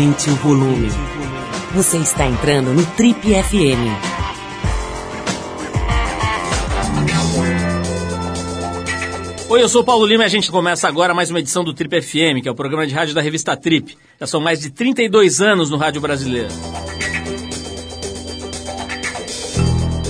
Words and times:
Aumente 0.00 0.30
o 0.30 0.34
volume. 0.36 0.88
Você 1.74 1.98
está 1.98 2.26
entrando 2.26 2.72
no 2.72 2.86
Trip 2.96 3.20
FM. 3.20 3.84
Oi, 9.50 9.62
eu 9.62 9.68
sou 9.68 9.82
o 9.82 9.84
Paulo 9.84 10.06
Lima 10.06 10.22
e 10.22 10.26
a 10.26 10.30
gente 10.30 10.50
começa 10.50 10.88
agora 10.88 11.12
mais 11.12 11.28
uma 11.28 11.38
edição 11.38 11.62
do 11.62 11.74
Trip 11.74 12.00
FM, 12.00 12.40
que 12.42 12.48
é 12.48 12.50
o 12.50 12.54
programa 12.54 12.86
de 12.86 12.94
rádio 12.94 13.14
da 13.14 13.20
revista 13.20 13.54
Trip. 13.54 13.94
Já 14.18 14.26
são 14.26 14.40
mais 14.40 14.60
de 14.60 14.70
32 14.70 15.42
anos 15.42 15.68
no 15.68 15.76
rádio 15.76 16.00
brasileiro. 16.00 16.48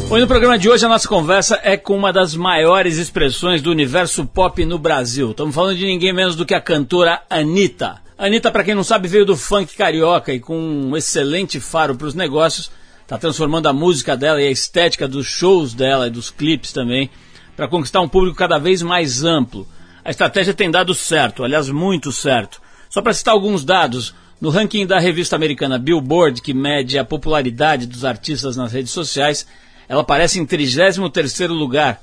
Hoje 0.09 0.21
no 0.21 0.29
programa 0.29 0.57
de 0.57 0.71
hoje 0.71 0.87
a 0.87 0.89
nossa 0.89 1.09
conversa 1.09 1.59
é 1.65 1.77
com 1.77 1.97
uma 1.97 2.13
das 2.13 2.37
maiores 2.37 2.97
expressões 2.97 3.61
do 3.61 3.73
universo 3.73 4.25
pop 4.25 4.65
no 4.65 4.79
Brasil. 4.79 5.33
Estamos 5.33 5.53
falando 5.53 5.77
de 5.77 5.85
ninguém 5.85 6.13
menos 6.13 6.37
do 6.37 6.47
que 6.47 6.55
a 6.55 6.61
cantora 6.61 7.23
Anitta. 7.29 8.09
Anitta, 8.21 8.51
para 8.51 8.63
quem 8.63 8.75
não 8.75 8.85
sabe, 8.85 9.09
veio 9.09 9.25
do 9.25 9.35
funk 9.35 9.75
carioca 9.75 10.31
e 10.31 10.39
com 10.39 10.55
um 10.55 10.95
excelente 10.95 11.59
faro 11.59 11.97
para 11.97 12.07
os 12.07 12.15
negócios, 12.15 12.71
está 13.01 13.17
transformando 13.17 13.67
a 13.67 13.73
música 13.73 14.15
dela 14.15 14.43
e 14.43 14.47
a 14.47 14.51
estética 14.51 15.09
dos 15.09 15.27
shows 15.27 15.73
dela 15.73 16.07
e 16.07 16.11
dos 16.11 16.29
clipes 16.29 16.71
também 16.71 17.09
para 17.57 17.67
conquistar 17.67 18.03
um 18.03 18.09
público 18.09 18.37
cada 18.37 18.59
vez 18.59 18.83
mais 18.83 19.25
amplo. 19.25 19.67
A 20.05 20.11
estratégia 20.11 20.53
tem 20.53 20.71
dado 20.71 20.93
certo, 20.95 21.43
aliás, 21.43 21.71
muito 21.71 22.13
certo. 22.13 22.61
Só 22.91 23.01
para 23.01 23.15
citar 23.15 23.33
alguns 23.33 23.65
dados, 23.65 24.15
no 24.39 24.51
ranking 24.51 24.85
da 24.85 24.99
revista 24.99 25.35
americana 25.35 25.79
Billboard, 25.79 26.43
que 26.43 26.53
mede 26.53 26.99
a 26.99 27.05
popularidade 27.07 27.87
dos 27.87 28.05
artistas 28.05 28.55
nas 28.55 28.71
redes 28.71 28.93
sociais, 28.93 29.47
ela 29.89 30.03
aparece 30.03 30.39
em 30.39 30.45
33º 30.45 31.49
lugar, 31.49 32.03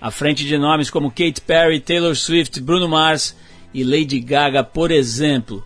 à 0.00 0.12
frente 0.12 0.44
de 0.44 0.56
nomes 0.56 0.88
como 0.88 1.10
Kate 1.10 1.40
Perry, 1.40 1.80
Taylor 1.80 2.14
Swift, 2.14 2.60
Bruno 2.60 2.88
Mars 2.88 3.34
e 3.72 3.84
Lady 3.84 4.20
Gaga, 4.20 4.62
por 4.62 4.90
exemplo. 4.90 5.64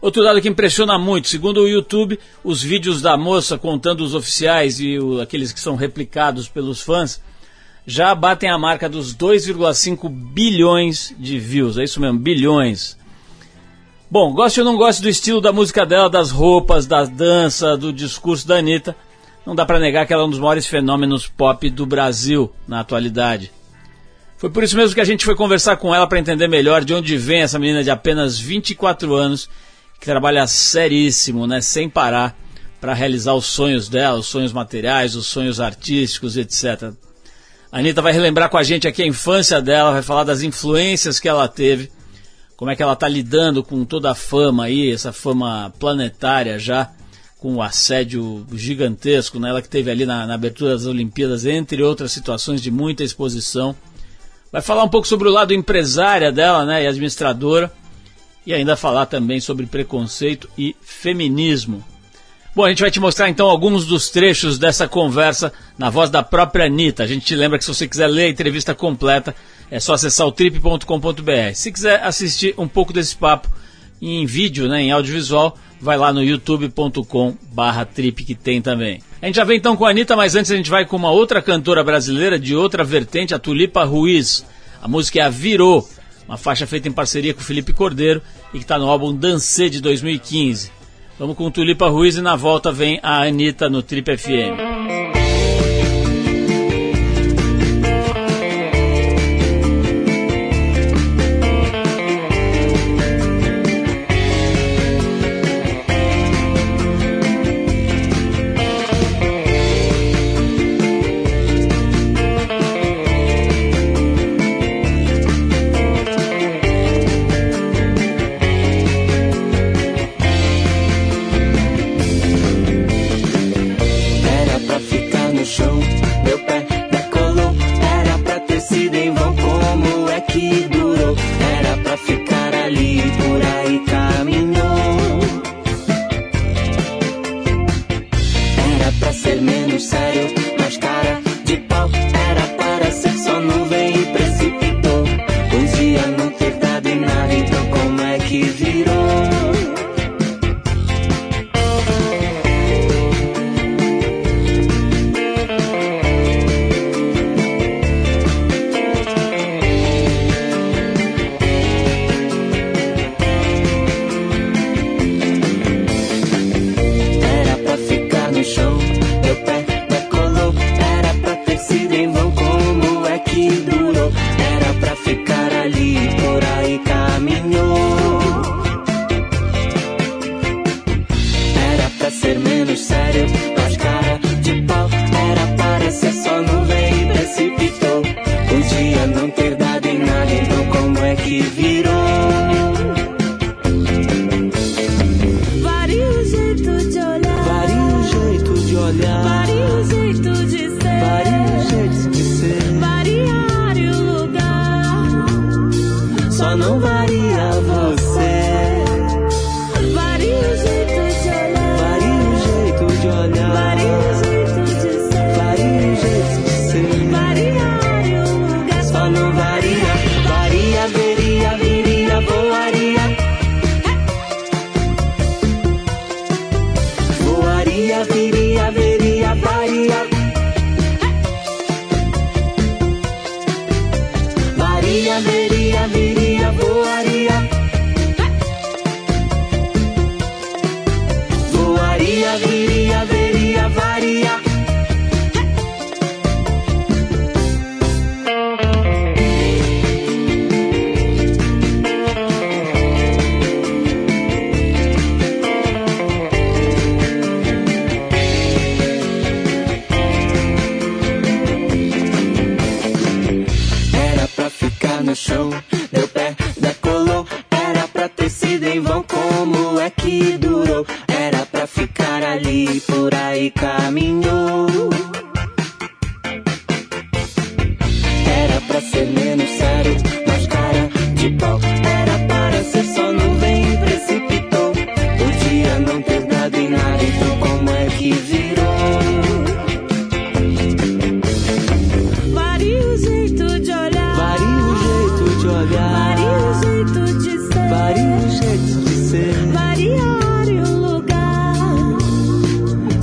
Outro 0.00 0.22
dado 0.24 0.40
que 0.40 0.48
impressiona 0.48 0.98
muito, 0.98 1.28
segundo 1.28 1.60
o 1.60 1.68
YouTube, 1.68 2.18
os 2.42 2.62
vídeos 2.62 3.00
da 3.00 3.16
moça 3.16 3.56
contando 3.56 4.02
os 4.02 4.14
oficiais 4.14 4.80
e 4.80 4.98
o, 4.98 5.20
aqueles 5.20 5.52
que 5.52 5.60
são 5.60 5.76
replicados 5.76 6.48
pelos 6.48 6.80
fãs 6.80 7.22
já 7.86 8.14
batem 8.14 8.50
a 8.50 8.58
marca 8.58 8.88
dos 8.88 9.14
2,5 9.14 10.08
bilhões 10.08 11.14
de 11.18 11.38
views. 11.38 11.78
É 11.78 11.84
isso 11.84 12.00
mesmo, 12.00 12.18
bilhões. 12.18 12.96
Bom, 14.10 14.32
goste 14.34 14.60
ou 14.60 14.66
não 14.66 14.76
goste 14.76 15.00
do 15.00 15.08
estilo 15.08 15.40
da 15.40 15.52
música 15.52 15.86
dela, 15.86 16.10
das 16.10 16.30
roupas, 16.30 16.84
da 16.84 17.04
dança, 17.04 17.76
do 17.76 17.92
discurso 17.92 18.46
da 18.46 18.56
Anitta, 18.56 18.94
não 19.44 19.54
dá 19.54 19.64
para 19.64 19.80
negar 19.80 20.06
que 20.06 20.12
ela 20.12 20.22
é 20.22 20.26
um 20.26 20.30
dos 20.30 20.38
maiores 20.38 20.66
fenômenos 20.66 21.26
pop 21.26 21.68
do 21.70 21.86
Brasil 21.86 22.52
na 22.66 22.80
atualidade. 22.80 23.50
Foi 24.42 24.50
por 24.50 24.64
isso 24.64 24.76
mesmo 24.76 24.92
que 24.92 25.00
a 25.00 25.04
gente 25.04 25.24
foi 25.24 25.36
conversar 25.36 25.76
com 25.76 25.94
ela 25.94 26.04
para 26.04 26.18
entender 26.18 26.48
melhor 26.48 26.84
de 26.84 26.92
onde 26.92 27.16
vem 27.16 27.42
essa 27.42 27.60
menina 27.60 27.84
de 27.84 27.92
apenas 27.92 28.40
24 28.40 29.14
anos 29.14 29.48
que 30.00 30.04
trabalha 30.04 30.44
seríssimo, 30.48 31.46
né, 31.46 31.60
sem 31.60 31.88
parar, 31.88 32.36
para 32.80 32.92
realizar 32.92 33.34
os 33.34 33.46
sonhos 33.46 33.88
dela, 33.88 34.18
os 34.18 34.26
sonhos 34.26 34.52
materiais, 34.52 35.14
os 35.14 35.28
sonhos 35.28 35.60
artísticos, 35.60 36.36
etc. 36.36 36.92
A 37.70 37.78
Anitta 37.78 38.02
vai 38.02 38.12
relembrar 38.12 38.50
com 38.50 38.56
a 38.58 38.64
gente 38.64 38.88
aqui 38.88 39.04
a 39.04 39.06
infância 39.06 39.62
dela, 39.62 39.92
vai 39.92 40.02
falar 40.02 40.24
das 40.24 40.42
influências 40.42 41.20
que 41.20 41.28
ela 41.28 41.46
teve, 41.46 41.92
como 42.56 42.68
é 42.68 42.74
que 42.74 42.82
ela 42.82 42.94
está 42.94 43.06
lidando 43.06 43.62
com 43.62 43.84
toda 43.84 44.10
a 44.10 44.14
fama 44.16 44.64
aí, 44.64 44.90
essa 44.90 45.12
fama 45.12 45.72
planetária 45.78 46.58
já, 46.58 46.90
com 47.38 47.54
o 47.54 47.62
assédio 47.62 48.44
gigantesco, 48.54 49.38
né? 49.38 49.50
ela 49.50 49.62
que 49.62 49.68
teve 49.68 49.88
ali 49.88 50.04
na, 50.04 50.26
na, 50.26 50.34
abertura 50.34 50.72
das 50.72 50.84
Olimpíadas, 50.84 51.46
entre 51.46 51.80
outras 51.80 52.10
situações 52.10 52.60
de 52.60 52.72
muita 52.72 53.04
exposição. 53.04 53.76
Vai 54.52 54.60
falar 54.60 54.84
um 54.84 54.88
pouco 54.88 55.08
sobre 55.08 55.26
o 55.28 55.32
lado 55.32 55.54
empresária 55.54 56.30
dela 56.30 56.66
né? 56.66 56.84
e 56.84 56.86
administradora, 56.86 57.72
e 58.44 58.52
ainda 58.52 58.76
falar 58.76 59.06
também 59.06 59.40
sobre 59.40 59.64
preconceito 59.64 60.46
e 60.58 60.76
feminismo. 60.82 61.82
Bom, 62.54 62.66
a 62.66 62.68
gente 62.68 62.82
vai 62.82 62.90
te 62.90 63.00
mostrar 63.00 63.30
então 63.30 63.48
alguns 63.48 63.86
dos 63.86 64.10
trechos 64.10 64.58
dessa 64.58 64.86
conversa 64.86 65.50
na 65.78 65.88
voz 65.88 66.10
da 66.10 66.22
própria 66.22 66.66
Anitta. 66.66 67.02
A 67.02 67.06
gente 67.06 67.24
te 67.24 67.34
lembra 67.34 67.56
que 67.56 67.64
se 67.64 67.72
você 67.72 67.88
quiser 67.88 68.08
ler 68.08 68.26
a 68.26 68.28
entrevista 68.28 68.74
completa, 68.74 69.34
é 69.70 69.80
só 69.80 69.94
acessar 69.94 70.26
o 70.26 70.32
trip.com.br. 70.32 71.54
Se 71.54 71.72
quiser 71.72 72.02
assistir 72.04 72.54
um 72.58 72.68
pouco 72.68 72.92
desse 72.92 73.16
papo 73.16 73.48
em 74.02 74.26
vídeo, 74.26 74.68
né, 74.68 74.82
em 74.82 74.90
audiovisual, 74.90 75.56
vai 75.80 75.96
lá 75.96 76.12
no 76.12 76.22
youtube.com 76.22 77.34
barra 77.52 77.86
trip 77.86 78.22
que 78.22 78.34
tem 78.34 78.60
também. 78.60 79.00
A 79.22 79.26
gente 79.26 79.36
já 79.36 79.44
vem 79.44 79.56
então 79.56 79.76
com 79.76 79.84
a 79.86 79.90
Anitta, 79.90 80.16
mas 80.16 80.34
antes 80.34 80.50
a 80.50 80.56
gente 80.56 80.68
vai 80.68 80.84
com 80.84 80.96
uma 80.96 81.12
outra 81.12 81.40
cantora 81.40 81.84
brasileira 81.84 82.36
de 82.36 82.56
outra 82.56 82.82
vertente, 82.82 83.32
a 83.32 83.38
Tulipa 83.38 83.84
Ruiz. 83.84 84.44
A 84.82 84.88
música 84.88 85.20
é 85.20 85.22
a 85.22 85.28
Virou, 85.28 85.88
uma 86.26 86.36
faixa 86.36 86.66
feita 86.66 86.88
em 86.88 86.92
parceria 86.92 87.32
com 87.32 87.40
o 87.40 87.44
Felipe 87.44 87.72
Cordeiro 87.72 88.20
e 88.52 88.58
que 88.58 88.64
está 88.64 88.80
no 88.80 88.90
álbum 88.90 89.14
Dancê 89.14 89.70
de 89.70 89.80
2015. 89.80 90.72
Vamos 91.20 91.36
com 91.36 91.48
Tulipa 91.52 91.88
Ruiz 91.88 92.16
e 92.16 92.20
na 92.20 92.34
volta 92.34 92.72
vem 92.72 92.98
a 93.00 93.22
Anitta 93.22 93.70
no 93.70 93.80
Trip 93.80 94.18
FM. 94.18 95.21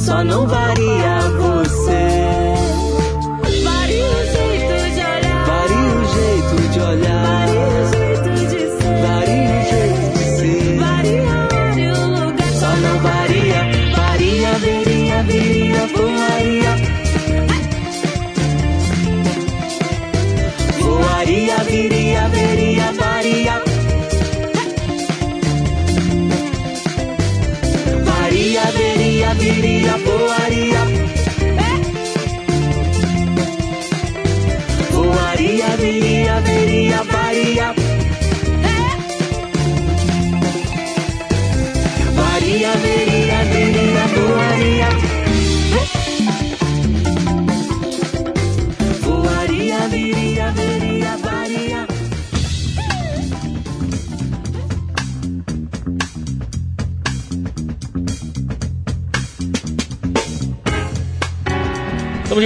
Só 0.10 0.24
não 0.24 0.48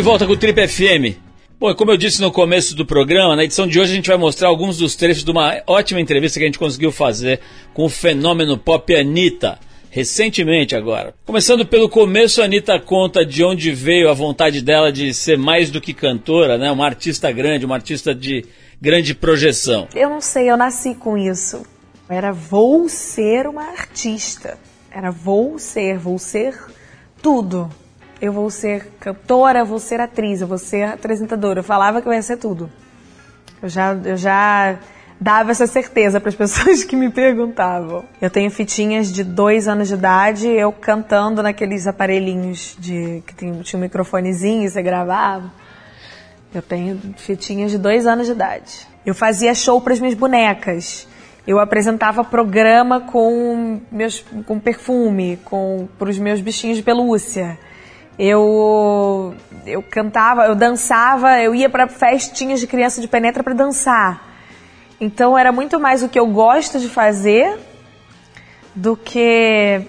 volta 0.04 0.28
com 0.28 0.34
o 0.34 0.38
Trip 0.38 0.68
FM. 0.68 1.18
Bom, 1.58 1.74
como 1.76 1.92
eu 1.92 1.96
disse 1.96 2.20
no 2.20 2.30
começo 2.30 2.76
do 2.76 2.86
programa, 2.86 3.38
na 3.38 3.46
edição 3.46 3.66
de 3.66 3.80
hoje 3.80 3.94
a 3.94 3.96
gente 3.96 4.10
vai 4.10 4.18
mostrar 4.18 4.50
alguns 4.50 4.78
dos 4.78 4.98
trechos 4.98 5.24
de 5.24 5.32
uma 5.32 5.62
ótima 5.66 6.02
entrevista 6.02 6.38
que 6.38 6.44
a 6.44 6.48
gente 6.48 6.60
conseguiu 6.60 6.92
fazer 6.92 7.40
com 7.74 7.86
o 7.86 7.90
fenômeno 7.90 8.58
pop 8.58 8.94
Anitta, 8.94 9.58
recentemente 9.90 10.76
agora. 10.76 11.14
Começando 11.26 11.66
pelo 11.66 11.88
começo, 11.88 12.42
a 12.42 12.46
Anitta 12.46 12.78
conta 12.82 13.26
de 13.26 13.46
onde 13.46 13.72
veio 13.72 14.10
a 14.10 14.14
vontade 14.14 14.62
dela 14.62 14.92
de 14.92 15.14
ser 15.14 15.38
mais 15.38 15.72
do 15.72 15.80
que 15.80 15.94
cantora, 15.94 16.58
né? 16.58 16.70
Uma 16.70 16.86
artista 16.86 17.32
grande, 17.32 17.66
uma 17.66 17.76
artista 17.76 18.14
de 18.14 18.44
grande 18.82 19.16
projeção. 19.16 19.88
Eu 19.96 20.10
não 20.10 20.20
sei, 20.20 20.52
eu 20.52 20.58
nasci 20.58 20.96
com 20.96 21.18
isso. 21.18 21.66
Era 22.10 22.34
vou 22.34 22.90
ser 22.90 23.48
uma 23.48 23.70
artista. 23.70 24.58
Era 24.92 25.12
vou 25.12 25.58
ser, 25.58 25.98
vou 25.98 26.20
ser 26.20 26.60
tudo. 27.22 27.72
Eu 28.24 28.32
vou 28.32 28.50
ser 28.50 28.88
cantora, 29.02 29.66
vou 29.66 29.80
ser 29.80 30.00
atriz, 30.00 30.40
eu 30.40 30.48
vou 30.48 30.58
ser 30.58 30.84
apresentadora. 30.84 31.60
Eu 31.60 31.64
falava 31.64 32.02
que 32.02 32.08
eu 32.08 32.14
ia 32.14 32.22
ser 32.22 32.38
tudo. 32.38 32.72
Eu 33.62 33.68
já, 33.68 33.94
eu 33.94 34.16
já 34.16 34.80
dava 35.20 35.52
essa 35.52 35.68
certeza 35.68 36.22
para 36.22 36.30
as 36.30 36.36
pessoas 36.40 36.86
que 36.86 36.96
me 36.96 37.10
perguntavam. 37.10 38.06
Eu 38.22 38.30
tenho 38.30 38.50
fitinhas 38.50 39.12
de 39.12 39.26
dois 39.26 39.68
anos 39.68 39.90
de 39.90 39.96
idade, 39.96 40.48
eu 40.48 40.72
cantando 40.72 41.44
naqueles 41.44 41.86
aparelhinhos 41.86 42.78
de 42.80 43.22
que 43.28 43.36
tem, 43.36 43.60
tinha 43.60 43.78
um 43.78 43.82
microfonezinho 43.82 44.64
e 44.64 44.70
você 44.70 44.82
gravava. 44.82 45.52
Eu 46.56 46.62
tenho 46.62 46.98
fitinhas 47.18 47.72
de 47.72 47.78
dois 47.78 48.08
anos 48.08 48.26
de 48.26 48.32
idade. 48.32 48.88
Eu 49.06 49.14
fazia 49.14 49.54
show 49.54 49.82
para 49.82 49.92
as 49.92 50.00
minhas 50.00 50.16
bonecas. 50.16 51.10
Eu 51.46 51.60
apresentava 51.60 52.24
programa 52.24 53.02
com 53.02 53.82
meus 53.92 54.24
com 54.46 54.58
perfume, 54.62 55.42
com 55.44 55.90
para 56.00 56.10
os 56.10 56.18
meus 56.18 56.40
bichinhos 56.40 56.78
de 56.78 56.84
pelúcia. 56.84 57.60
Eu 58.18 59.36
eu 59.66 59.82
cantava, 59.82 60.46
eu 60.46 60.56
dançava, 60.56 61.40
eu 61.42 61.56
ia 61.56 61.70
para 61.70 61.88
festinhas 61.88 62.60
de 62.60 62.68
criança 62.68 63.02
de 63.02 63.08
penetra 63.08 63.44
para 63.44 63.54
dançar. 63.54 64.34
Então 65.00 65.38
era 65.38 65.52
muito 65.52 65.80
mais 65.80 66.04
o 66.04 66.10
que 66.10 66.20
eu 66.20 66.28
gosto 66.28 66.80
de 66.80 66.88
fazer 66.88 67.58
do 68.76 68.96
que 68.96 69.82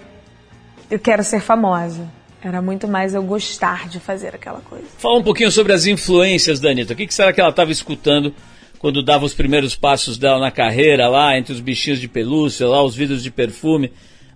eu 0.91 0.99
quero 0.99 1.23
ser 1.23 1.41
famosa. 1.41 2.09
Era 2.43 2.61
muito 2.61 2.87
mais 2.87 3.15
eu 3.15 3.23
gostar 3.23 3.89
de 3.89 3.99
fazer 3.99 4.35
aquela 4.35 4.61
coisa. 4.61 4.85
Fala 4.99 5.19
um 5.19 5.23
pouquinho 5.23 5.51
sobre 5.51 5.73
as 5.73 5.87
influências 5.87 6.61
da 6.61 6.71
Anitta. 6.71 6.93
O 6.93 6.97
que, 6.97 7.07
que 7.07 7.15
será 7.15 7.33
que 7.33 7.41
ela 7.41 7.51
estava 7.51 7.73
escutando 7.73 8.35
quando 8.79 9.03
dava 9.03 9.25
os 9.25 9.33
primeiros 9.33 9.75
passos 9.75 10.19
dela 10.19 10.39
na 10.39 10.51
carreira, 10.51 11.09
lá 11.09 11.39
entre 11.39 11.55
os 11.55 11.61
bichinhos 11.61 11.99
de 11.99 12.07
pelúcia, 12.07 12.67
lá 12.67 12.83
os 12.83 12.95
vidros 12.95 13.23
de 13.23 13.31
perfume? 13.31 13.91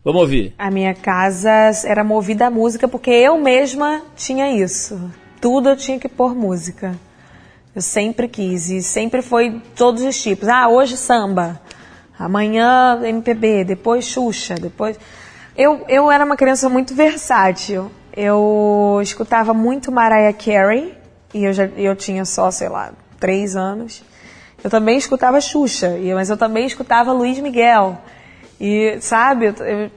Vamos 0.05 0.23
ouvir. 0.23 0.55
A 0.59 0.71
minha 0.71 0.95
casa 0.95 1.51
era 1.85 2.05
movida 2.05 2.47
à 2.47 2.51
música 2.51 2.87
porque 2.87 3.11
eu 3.11 3.39
mesma 3.39 4.03
tinha 4.17 4.51
isso. 4.51 5.11
Tudo 5.41 5.71
eu 5.71 5.77
tinha 5.77 5.99
que 5.99 6.09
pôr 6.09 6.35
música. 6.35 6.95
Eu 7.75 7.83
sempre 7.83 8.29
quis 8.29 8.71
e 8.71 8.83
sempre 8.83 9.23
foi 9.23 9.61
todos 9.77 10.03
os 10.03 10.21
tipos. 10.21 10.49
Ah, 10.49 10.69
hoje 10.69 10.97
samba, 10.97 11.61
amanhã 12.19 13.01
MPB, 13.05 13.65
depois 13.65 14.05
Xuxa, 14.05 14.55
depois. 14.55 14.99
Eu, 15.57 15.85
eu 15.89 16.11
era 16.11 16.25
uma 16.25 16.37
criança 16.37 16.69
muito 16.69 16.95
versátil. 16.95 17.91
Eu 18.17 18.99
escutava 19.03 19.53
muito 19.55 19.93
Mariah 19.93 20.33
Carey 20.33 20.95
e 21.33 21.45
eu, 21.45 21.53
já, 21.53 21.67
eu 21.77 21.95
tinha 21.95 22.25
só, 22.25 22.51
sei 22.51 22.69
lá, 22.69 22.93
três 23.21 23.55
anos. 23.55 24.03
Eu 24.63 24.71
também 24.71 24.97
escutava 24.97 25.41
Xuxa, 25.41 25.97
mas 26.15 26.31
eu 26.31 26.37
também 26.37 26.67
escutava 26.67 27.13
Luiz 27.13 27.39
Miguel. 27.39 27.99
E, 28.61 28.99
sabe, 29.01 29.47
eu, 29.47 29.91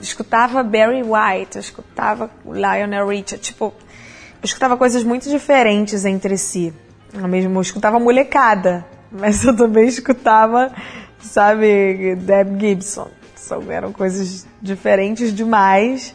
escutava 0.00 0.62
Barry 0.62 1.02
White, 1.02 1.56
eu 1.56 1.60
escutava 1.60 2.30
Lionel 2.44 3.08
Richie, 3.08 3.38
tipo, 3.38 3.66
eu 3.66 4.44
escutava 4.44 4.76
coisas 4.76 5.02
muito 5.04 5.28
diferentes 5.28 6.04
entre 6.04 6.36
si. 6.36 6.72
Eu 7.12 7.28
mesmo 7.28 7.56
eu 7.56 7.62
escutava 7.62 7.98
molecada, 7.98 8.84
mas 9.10 9.44
eu 9.44 9.56
também 9.56 9.86
escutava, 9.86 10.72
sabe, 11.18 12.16
Deb 12.16 12.60
Gibson. 12.60 13.08
São, 13.34 13.70
eram 13.70 13.92
coisas 13.92 14.46
diferentes 14.60 15.34
demais, 15.34 16.14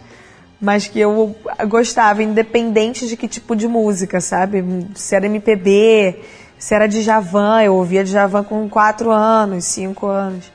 mas 0.61 0.87
que 0.87 0.99
eu 0.99 1.35
gostava, 1.67 2.21
independente 2.21 3.07
de 3.07 3.17
que 3.17 3.27
tipo 3.27 3.55
de 3.55 3.67
música, 3.67 4.21
sabe? 4.21 4.63
Se 4.93 5.15
era 5.15 5.25
MPB, 5.25 6.21
se 6.59 6.75
era 6.75 6.87
Djavan, 6.87 7.63
eu 7.63 7.75
ouvia 7.75 8.03
Djavan 8.03 8.43
com 8.43 8.69
4 8.69 9.11
anos, 9.11 9.65
5 9.65 10.05
anos. 10.05 10.51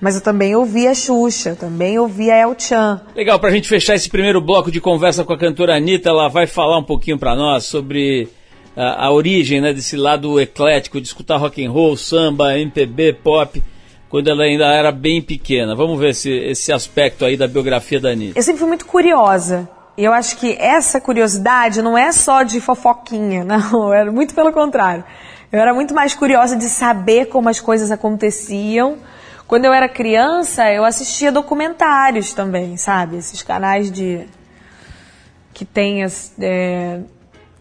Mas 0.00 0.14
eu 0.14 0.20
também 0.20 0.54
ouvia 0.54 0.94
Xuxa, 0.94 1.50
eu 1.50 1.56
também 1.56 1.98
ouvia 1.98 2.36
El 2.36 2.54
Chan. 2.58 3.00
Legal, 3.14 3.38
pra 3.38 3.50
gente 3.50 3.68
fechar 3.68 3.94
esse 3.94 4.10
primeiro 4.10 4.40
bloco 4.40 4.70
de 4.70 4.80
conversa 4.80 5.24
com 5.24 5.32
a 5.32 5.38
cantora 5.38 5.74
Anitta, 5.74 6.10
ela 6.10 6.28
vai 6.28 6.46
falar 6.46 6.78
um 6.78 6.82
pouquinho 6.82 7.18
pra 7.18 7.34
nós 7.34 7.64
sobre 7.64 8.28
a, 8.76 9.06
a 9.06 9.10
origem 9.10 9.60
né, 9.60 9.72
desse 9.72 9.96
lado 9.96 10.38
eclético 10.38 11.00
de 11.00 11.06
escutar 11.06 11.38
rock 11.38 11.64
and 11.64 11.70
roll, 11.70 11.96
samba, 11.96 12.58
MPB, 12.58 13.14
pop, 13.14 13.62
quando 14.10 14.28
ela 14.28 14.44
ainda 14.44 14.66
era 14.66 14.92
bem 14.92 15.22
pequena. 15.22 15.74
Vamos 15.74 15.98
ver 15.98 16.10
esse, 16.10 16.30
esse 16.30 16.72
aspecto 16.72 17.24
aí 17.24 17.36
da 17.36 17.48
biografia 17.48 17.98
da 17.98 18.10
Anitta. 18.10 18.38
Eu 18.38 18.42
sempre 18.42 18.58
fui 18.58 18.68
muito 18.68 18.84
curiosa. 18.84 19.68
E 19.96 20.04
eu 20.04 20.12
acho 20.12 20.36
que 20.36 20.54
essa 20.60 21.00
curiosidade 21.00 21.80
não 21.80 21.96
é 21.96 22.12
só 22.12 22.42
de 22.42 22.60
fofoquinha, 22.60 23.42
não. 23.48 23.92
Era 23.92 24.12
muito 24.12 24.34
pelo 24.34 24.52
contrário. 24.52 25.04
Eu 25.50 25.58
era 25.58 25.72
muito 25.72 25.94
mais 25.94 26.12
curiosa 26.14 26.54
de 26.54 26.64
saber 26.64 27.26
como 27.26 27.48
as 27.48 27.60
coisas 27.60 27.90
aconteciam. 27.90 28.98
Quando 29.46 29.64
eu 29.64 29.72
era 29.72 29.88
criança, 29.88 30.70
eu 30.72 30.84
assistia 30.84 31.30
documentários 31.30 32.32
também, 32.32 32.76
sabe? 32.76 33.16
Esses 33.16 33.42
canais 33.42 33.90
de. 33.90 34.26
que 35.54 35.64
tem 35.64 36.02
as, 36.02 36.32
é, 36.40 37.00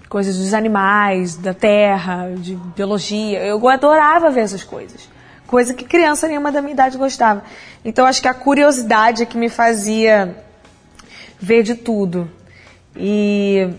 coisas 0.10 0.38
dos 0.38 0.54
animais, 0.54 1.36
da 1.36 1.54
terra, 1.54 2.32
de 2.38 2.56
biologia. 2.56 3.40
Eu 3.46 3.68
adorava 3.70 4.32
ver 4.32 4.42
essas 4.42 4.64
coisas. 4.64 5.08
Coisa 5.46 5.76
que 5.76 5.86
criança 5.86 6.28
nenhuma 6.28 6.52
da 6.52 6.60
minha 6.60 6.74
idade 6.74 6.98
gostava. 6.98 7.44
Então 7.84 8.06
acho 8.06 8.20
que 8.22 8.28
a 8.28 8.34
curiosidade 8.34 9.22
é 9.22 9.26
que 9.26 9.38
me 9.38 9.48
fazia 9.48 10.36
ver 11.40 11.62
de 11.62 11.76
tudo. 11.76 12.30
E 12.96 13.70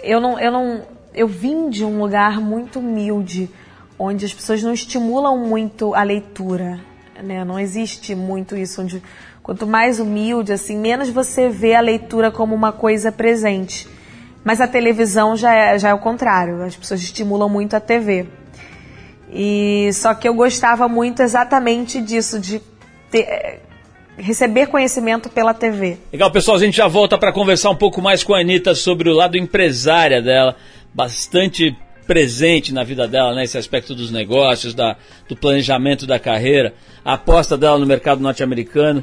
eu 0.00 0.20
não, 0.20 0.38
eu 0.38 0.52
não, 0.52 0.82
eu 1.12 1.26
vim 1.26 1.68
de 1.68 1.84
um 1.84 1.98
lugar 1.98 2.40
muito 2.40 2.78
humilde, 2.78 3.50
onde 3.98 4.24
as 4.24 4.32
pessoas 4.32 4.62
não 4.62 4.72
estimulam 4.72 5.38
muito 5.38 5.92
a 5.94 6.04
leitura, 6.04 6.80
né? 7.22 7.44
Não 7.44 7.58
existe 7.58 8.14
muito 8.14 8.56
isso 8.56 8.82
onde 8.82 9.02
quanto 9.42 9.66
mais 9.66 9.98
humilde, 9.98 10.52
assim, 10.52 10.76
menos 10.76 11.08
você 11.08 11.48
vê 11.48 11.74
a 11.74 11.80
leitura 11.80 12.30
como 12.30 12.54
uma 12.54 12.72
coisa 12.72 13.10
presente. 13.10 13.88
Mas 14.44 14.60
a 14.60 14.66
televisão 14.66 15.36
já 15.36 15.54
é, 15.54 15.78
já 15.78 15.90
é 15.90 15.94
o 15.94 15.98
contrário, 15.98 16.62
as 16.62 16.76
pessoas 16.76 17.00
estimulam 17.00 17.48
muito 17.48 17.74
a 17.74 17.80
TV. 17.80 18.26
E 19.32 19.90
só 19.94 20.14
que 20.14 20.28
eu 20.28 20.34
gostava 20.34 20.88
muito 20.88 21.22
exatamente 21.22 22.00
disso, 22.02 22.38
de 22.38 22.60
ter, 23.10 23.60
receber 24.16 24.66
conhecimento 24.66 25.28
pela 25.28 25.54
TV. 25.54 25.98
Legal, 26.12 26.30
pessoal, 26.30 26.56
a 26.56 26.60
gente 26.60 26.76
já 26.76 26.86
volta 26.86 27.16
para 27.16 27.32
conversar 27.32 27.70
um 27.70 27.76
pouco 27.76 28.02
mais 28.02 28.22
com 28.22 28.34
a 28.34 28.40
Anitta 28.40 28.74
sobre 28.74 29.08
o 29.08 29.14
lado 29.14 29.38
empresária 29.38 30.20
dela, 30.20 30.56
bastante 30.92 31.76
presente 32.12 32.74
na 32.74 32.84
vida 32.84 33.08
dela, 33.08 33.34
né, 33.34 33.44
aspecto 33.44 33.94
dos 33.94 34.10
negócios, 34.10 34.74
da, 34.74 34.96
do 35.26 35.34
planejamento 35.34 36.06
da 36.06 36.18
carreira, 36.18 36.74
a 37.02 37.14
aposta 37.14 37.56
dela 37.56 37.78
no 37.78 37.86
mercado 37.86 38.20
norte-americano. 38.20 39.02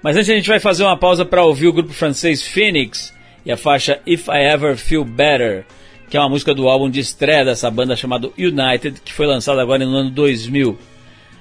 Mas 0.00 0.16
antes 0.16 0.30
a 0.30 0.34
gente 0.34 0.48
vai 0.48 0.60
fazer 0.60 0.84
uma 0.84 0.96
pausa 0.96 1.24
para 1.24 1.42
ouvir 1.42 1.66
o 1.66 1.72
grupo 1.72 1.92
francês 1.92 2.46
Phoenix 2.46 3.12
e 3.44 3.50
a 3.50 3.56
faixa 3.56 3.98
If 4.06 4.28
I 4.28 4.44
Ever 4.52 4.76
Feel 4.76 5.04
Better, 5.04 5.66
que 6.08 6.16
é 6.16 6.20
uma 6.20 6.28
música 6.28 6.54
do 6.54 6.68
álbum 6.68 6.88
de 6.88 7.00
estreia 7.00 7.44
dessa 7.44 7.68
banda 7.68 7.96
chamado 7.96 8.32
United, 8.38 9.00
que 9.04 9.12
foi 9.12 9.26
lançado 9.26 9.58
agora 9.58 9.84
no 9.84 9.96
ano 9.96 10.10
2000. 10.10 10.78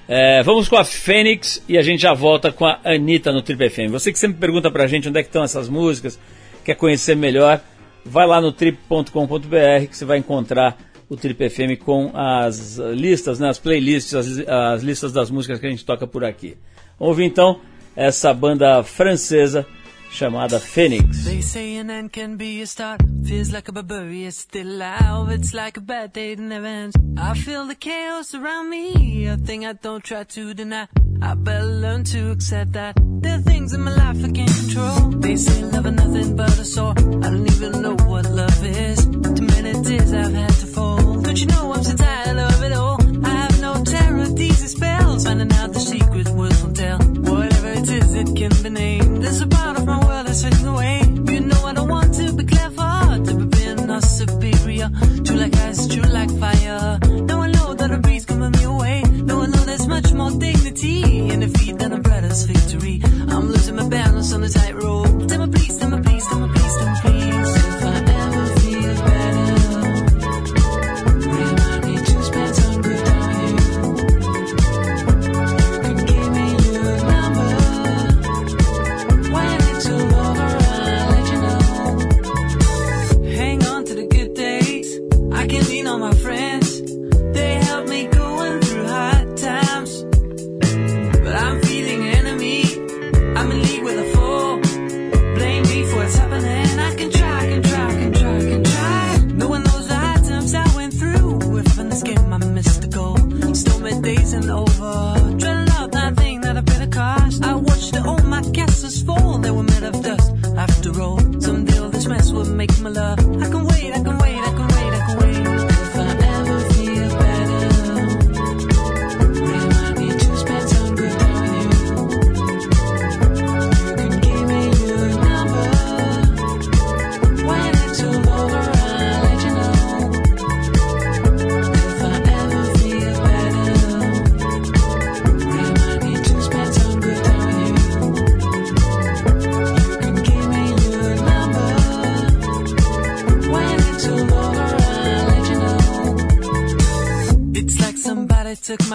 É, 0.07 0.41
vamos 0.41 0.67
com 0.67 0.75
a 0.75 0.83
Fênix 0.83 1.63
e 1.69 1.77
a 1.77 1.83
gente 1.83 2.01
já 2.01 2.15
volta 2.15 2.51
com 2.51 2.65
a 2.65 2.79
Anitta 2.83 3.31
no 3.31 3.43
Trip 3.43 3.69
FM. 3.69 3.91
Você 3.91 4.11
que 4.11 4.17
sempre 4.17 4.39
pergunta 4.39 4.71
pra 4.71 4.87
gente 4.87 5.07
onde 5.07 5.19
é 5.19 5.21
que 5.21 5.29
estão 5.29 5.43
essas 5.43 5.69
músicas, 5.69 6.19
quer 6.63 6.73
conhecer 6.73 7.15
melhor, 7.15 7.61
vai 8.03 8.25
lá 8.25 8.41
no 8.41 8.51
trip.com.br 8.51 9.87
que 9.87 9.95
você 9.95 10.05
vai 10.05 10.17
encontrar 10.17 10.75
o 11.09 11.15
Trip 11.15 11.49
FM 11.49 11.79
com 11.83 12.11
as 12.13 12.77
listas, 12.77 13.39
né, 13.39 13.49
as 13.49 13.59
playlists, 13.59 14.13
as, 14.13 14.39
as 14.47 14.83
listas 14.83 15.11
das 15.11 15.29
músicas 15.29 15.59
que 15.59 15.67
a 15.67 15.69
gente 15.69 15.85
toca 15.85 16.07
por 16.07 16.23
aqui. 16.23 16.57
Ouvir 16.99 17.25
então 17.25 17.59
essa 17.95 18.33
banda 18.33 18.83
francesa 18.83 19.65
chamada 20.15 20.61
Phoenix. 20.61 21.25
They 21.25 21.41
say 21.41 21.75
an 21.75 21.89
end 21.89 22.13
can 22.13 22.37
be 22.37 22.61
a 22.61 22.67
start. 22.67 23.01
Feels 23.25 23.51
like 23.51 23.67
a 23.67 23.73
barbarian 23.73 24.31
still 24.31 24.67
alive. 24.67 25.29
It's 25.29 25.53
like 25.53 25.75
a 25.75 25.81
bad 25.81 26.13
day 26.13 26.35
that 26.35 26.41
never 26.41 26.65
ends. 26.65 26.95
I 27.17 27.33
feel 27.33 27.67
the 27.67 27.75
chaos 27.75 28.33
around 28.33 28.69
me. 28.69 29.27
A 29.27 29.35
thing 29.35 29.65
I 29.65 29.73
don't 29.73 30.01
try 30.01 30.23
to 30.23 30.53
deny. 30.53 30.87
I 31.21 31.33
better 31.33 31.65
learn 31.65 32.05
to 32.05 32.31
accept 32.31 32.71
that. 32.73 32.95
There 33.23 33.35
are 33.37 33.41
things 33.41 33.73
in 33.73 33.81
my 33.81 33.93
life 33.93 34.23
I 34.23 34.31
can't 34.31 34.55
control. 34.61 35.09
They 35.19 35.35
say 35.35 35.63
love 35.63 35.85
is 35.85 35.93
nothing 35.93 36.35
but 36.37 36.59
a 36.59 36.65
sore. 36.65 36.91
I 36.91 37.29
don't 37.31 37.51
even 37.51 37.81
know 37.81 37.95
what 38.05 38.25
love 38.29 38.65
is. 38.65 39.05
Too 39.05 39.47
many 39.55 39.73
tears 39.83 40.13
I've 40.13 40.33
had 40.33 40.53
to 40.61 40.67
fall. 40.67 41.21
Don't 41.23 41.41
you 41.41 41.47
know 41.47 41.73
I'm 41.73 41.83
so 41.83 41.93
tired 41.97 42.37
of 42.37 42.63
it 42.63 42.71
all? 42.71 42.97
I 43.25 43.29
have 43.43 43.59
no 43.59 43.83
terror, 43.83 44.27
these 44.27 44.71
spells. 44.71 45.25
Finding 45.25 45.51
out 45.59 45.73
the 45.73 45.79
secret 45.81 46.29
words 46.29 46.61
won't 46.63 46.77
tell. 46.77 46.99
Whatever 46.99 47.69
it 47.71 47.89
is, 47.89 48.13
it 48.13 48.33
can 48.33 48.51
be 48.63 48.69
named. 48.69 49.23
There's 49.23 49.41
a 49.41 49.47
part 49.47 49.74
my 50.43 50.49
fading 50.49 50.67
away. 50.67 51.01
You 51.33 51.41
know 51.41 51.65
I 51.65 51.73
don't 51.73 51.89
want 51.89 52.13
to 52.15 52.33
be 52.33 52.43
clever, 52.45 53.23
to 53.25 53.33
be 53.35 53.45
being 53.45 53.87
not 53.87 54.03
superior. 54.03 54.89
True 55.23 55.37
like 55.37 55.55
ice, 55.57 55.87
true 55.87 56.03
like 56.03 56.31
fire. 56.39 56.99
Now 57.01 57.41
I 57.41 57.51
know 57.51 57.73
that 57.73 57.91
a 57.91 57.97
breeze 57.97 58.25
coming 58.25 58.51
me 58.51 58.63
away. 58.63 59.03
Now 59.03 59.41
I 59.41 59.47
know 59.47 59.63
there's 59.65 59.87
much 59.87 60.11
more 60.13 60.31
dignity 60.31 61.29
in 61.29 61.39
defeat 61.41 61.77
than 61.77 61.93
a 61.93 61.99
brother's 61.99 62.43
victory. 62.43 63.01
I'm 63.03 63.49
losing 63.49 63.75
my 63.75 63.87
balance 63.87 64.33
on 64.33 64.41
the 64.41 64.49
tightrope. 64.49 65.27
Tell 65.27 65.45
me 65.45 65.51
please, 65.53 65.77
tell 65.77 65.89
me 65.89 66.01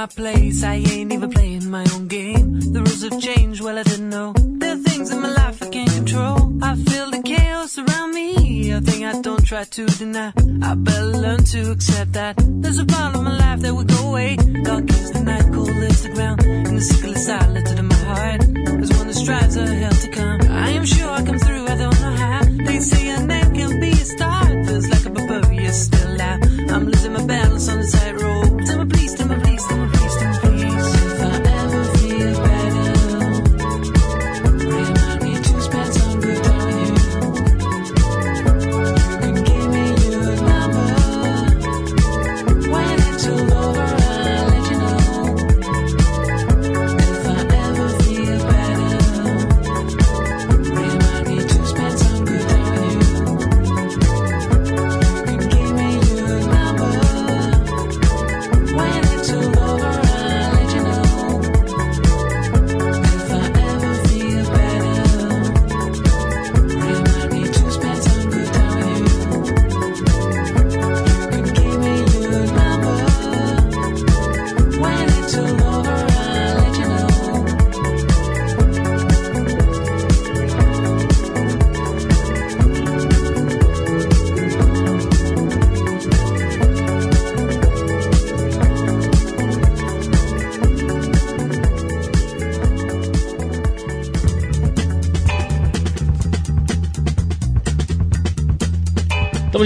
my 0.01 0.07
place. 0.07 0.63
I 0.65 0.77
ain't 0.77 1.13
even 1.13 1.31
playing 1.31 1.71
my 1.71 1.85
own 1.95 2.09
game. 2.09 2.59
The 2.75 2.81
rules 2.81 3.03
have 3.03 3.21
changed, 3.21 3.61
well, 3.61 3.77
I 3.77 3.83
didn't 3.83 4.09
know. 4.09 4.33
There 4.61 4.73
are 4.73 4.83
things 4.89 5.13
in 5.13 5.21
my 5.21 5.33
life 5.43 5.63
I 5.63 5.69
can't 5.69 5.93
control. 6.01 6.39
I 6.63 6.75
feel 6.89 7.11
the 7.11 7.23
chaos 7.23 7.77
around 7.77 8.11
me. 8.15 8.71
A 8.71 8.81
thing 8.81 9.05
I 9.05 9.21
don't 9.21 9.45
try 9.45 9.65
to 9.65 9.85
deny. 10.01 10.33
I 10.63 10.75
better 10.75 11.13
learn 11.25 11.45
to 11.53 11.73
accept 11.73 12.13
that. 12.15 12.35
There's 12.63 12.79
a 12.79 12.87
part 12.87 13.15
of 13.15 13.23
my 13.25 13.37
life 13.45 13.61
that 13.61 13.75
will 13.75 13.91
go 13.97 14.01
away. 14.09 14.37
Dark 14.69 14.89
is 14.89 15.11
the 15.13 15.21
night, 15.21 15.47
cold 15.53 15.69
is 15.91 16.03
the 16.05 16.13
ground. 16.17 16.45
And 16.45 16.77
the 16.79 16.85
sickle 16.91 17.13
is 17.13 17.27
silent 17.27 17.69
in 17.69 17.87
my 17.87 18.03
heart. 18.11 18.41
There's 18.79 18.93
one 18.99 19.07
that 19.09 19.19
strives 19.25 19.57
a 19.57 19.67
hell 19.67 19.97
to 20.05 20.09
come. 20.19 20.41
I 20.67 20.71
am 20.79 20.87
sure 20.87 21.11
I 21.11 21.23
come 21.29 21.39
through, 21.39 21.67
I 21.67 21.77
don't 21.83 22.01
know 22.05 22.17
how. 22.25 22.43
They 22.69 22.81
say 22.81 23.03
a 23.11 23.21
name 23.33 23.51
can 23.55 23.81
be 23.81 23.91
a 23.91 24.05
start. 24.15 24.67
Feels 24.67 24.89
like 24.89 25.05
a 25.05 25.11
barbarian 25.11 25.73
still 25.75 26.23
out. 26.23 26.41
I'm 26.73 26.87
losing 26.87 27.13
my 27.13 27.25
balance 27.27 27.69
on 27.69 27.81
the 27.83 27.89
tightrope. 27.97 28.50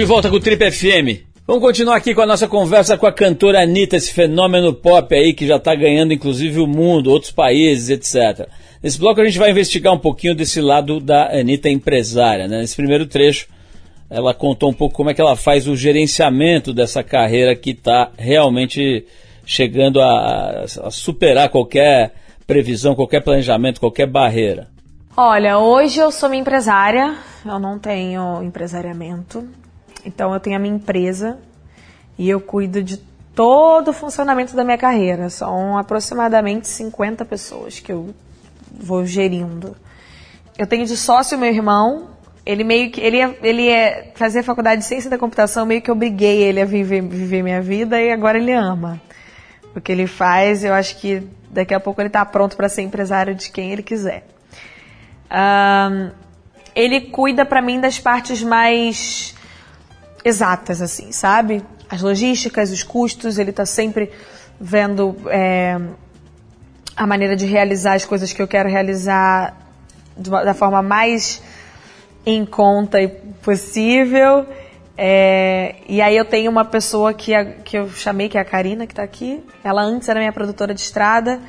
De 0.04 0.08
volta 0.08 0.28
com 0.28 0.36
o 0.36 0.40
Trip 0.40 0.70
FM. 0.70 1.24
Vamos 1.46 1.62
continuar 1.62 1.96
aqui 1.96 2.14
com 2.14 2.20
a 2.20 2.26
nossa 2.26 2.46
conversa 2.46 2.98
com 2.98 3.06
a 3.06 3.12
cantora 3.12 3.62
Anitta, 3.62 3.96
esse 3.96 4.12
fenômeno 4.12 4.74
pop 4.74 5.14
aí 5.14 5.32
que 5.32 5.46
já 5.46 5.56
está 5.56 5.74
ganhando 5.74 6.12
inclusive 6.12 6.60
o 6.60 6.66
mundo, 6.66 7.10
outros 7.10 7.32
países, 7.32 7.88
etc. 7.88 8.46
Nesse 8.82 8.98
bloco 8.98 9.22
a 9.22 9.24
gente 9.24 9.38
vai 9.38 9.50
investigar 9.50 9.94
um 9.94 9.98
pouquinho 9.98 10.34
desse 10.34 10.60
lado 10.60 11.00
da 11.00 11.30
Anitta 11.32 11.70
empresária. 11.70 12.46
Né? 12.46 12.58
Nesse 12.58 12.76
primeiro 12.76 13.06
trecho, 13.06 13.48
ela 14.10 14.34
contou 14.34 14.68
um 14.68 14.74
pouco 14.74 14.94
como 14.94 15.08
é 15.08 15.14
que 15.14 15.22
ela 15.22 15.36
faz 15.36 15.66
o 15.66 15.74
gerenciamento 15.74 16.74
dessa 16.74 17.02
carreira 17.02 17.56
que 17.56 17.70
está 17.70 18.10
realmente 18.18 19.06
chegando 19.46 20.02
a, 20.02 20.66
a 20.82 20.90
superar 20.90 21.48
qualquer 21.48 22.12
previsão, 22.46 22.94
qualquer 22.94 23.22
planejamento, 23.22 23.80
qualquer 23.80 24.06
barreira. 24.06 24.68
Olha, 25.16 25.58
hoje 25.58 25.98
eu 25.98 26.12
sou 26.12 26.28
minha 26.28 26.42
empresária, 26.42 27.14
eu 27.46 27.58
não 27.58 27.78
tenho 27.78 28.42
empresariamento, 28.42 29.48
então 30.04 30.32
eu 30.32 30.40
tenho 30.40 30.56
a 30.56 30.58
minha 30.58 30.74
empresa 30.74 31.38
e 32.18 32.28
eu 32.28 32.40
cuido 32.40 32.82
de 32.82 32.98
todo 33.34 33.88
o 33.88 33.92
funcionamento 33.92 34.54
da 34.54 34.64
minha 34.64 34.78
carreira. 34.78 35.28
São 35.28 35.76
aproximadamente 35.76 36.68
50 36.68 37.24
pessoas 37.24 37.80
que 37.80 37.92
eu 37.92 38.14
vou 38.72 39.04
gerindo. 39.04 39.76
Eu 40.56 40.66
tenho 40.66 40.86
de 40.86 40.96
sócio 40.96 41.38
meu 41.38 41.50
irmão. 41.50 42.08
Ele 42.46 42.62
meio 42.62 42.90
que 42.90 43.00
ele 43.00 43.20
é, 43.20 43.38
ele 43.42 43.68
é 43.68 44.12
fazer 44.14 44.42
faculdade 44.42 44.82
de 44.82 44.86
ciência 44.86 45.08
da 45.08 45.16
computação, 45.16 45.64
meio 45.64 45.80
que 45.80 45.90
obriguei 45.90 46.42
ele 46.42 46.60
a 46.60 46.66
viver, 46.66 47.00
viver 47.00 47.42
minha 47.42 47.62
vida 47.62 48.00
e 48.00 48.12
agora 48.12 48.36
ele 48.38 48.52
ama. 48.52 49.00
O 49.74 49.80
que 49.80 49.90
ele 49.90 50.06
faz, 50.06 50.62
eu 50.62 50.74
acho 50.74 50.98
que 50.98 51.26
daqui 51.50 51.72
a 51.72 51.80
pouco 51.80 52.00
ele 52.00 52.08
está 52.08 52.24
pronto 52.24 52.54
para 52.54 52.68
ser 52.68 52.82
empresário 52.82 53.34
de 53.34 53.50
quem 53.50 53.72
ele 53.72 53.82
quiser. 53.82 54.26
Um, 55.30 56.10
ele 56.74 57.00
cuida 57.00 57.46
para 57.46 57.62
mim 57.62 57.80
das 57.80 57.98
partes 57.98 58.42
mais 58.42 59.33
exatas, 60.24 60.80
assim, 60.80 61.12
sabe? 61.12 61.62
As 61.88 62.00
logísticas, 62.00 62.70
os 62.70 62.82
custos, 62.82 63.38
ele 63.38 63.50
está 63.50 63.66
sempre 63.66 64.10
vendo 64.58 65.16
é, 65.28 65.78
a 66.96 67.06
maneira 67.06 67.36
de 67.36 67.44
realizar 67.44 67.94
as 67.94 68.04
coisas 68.04 68.32
que 68.32 68.40
eu 68.40 68.48
quero 68.48 68.68
realizar 68.68 69.56
da 70.16 70.54
forma 70.54 70.82
mais 70.82 71.42
em 72.24 72.44
conta 72.46 72.98
possível. 73.42 74.46
É, 74.96 75.76
e 75.88 76.00
aí 76.00 76.16
eu 76.16 76.24
tenho 76.24 76.50
uma 76.50 76.64
pessoa 76.64 77.12
que, 77.12 77.34
a, 77.34 77.44
que 77.44 77.76
eu 77.76 77.90
chamei, 77.90 78.28
que 78.28 78.38
é 78.38 78.40
a 78.40 78.44
Karina, 78.44 78.86
que 78.86 78.92
está 78.92 79.02
aqui. 79.02 79.42
Ela 79.62 79.82
antes 79.82 80.08
era 80.08 80.20
minha 80.20 80.32
produtora 80.32 80.72
de 80.72 80.80
estrada. 80.80 81.40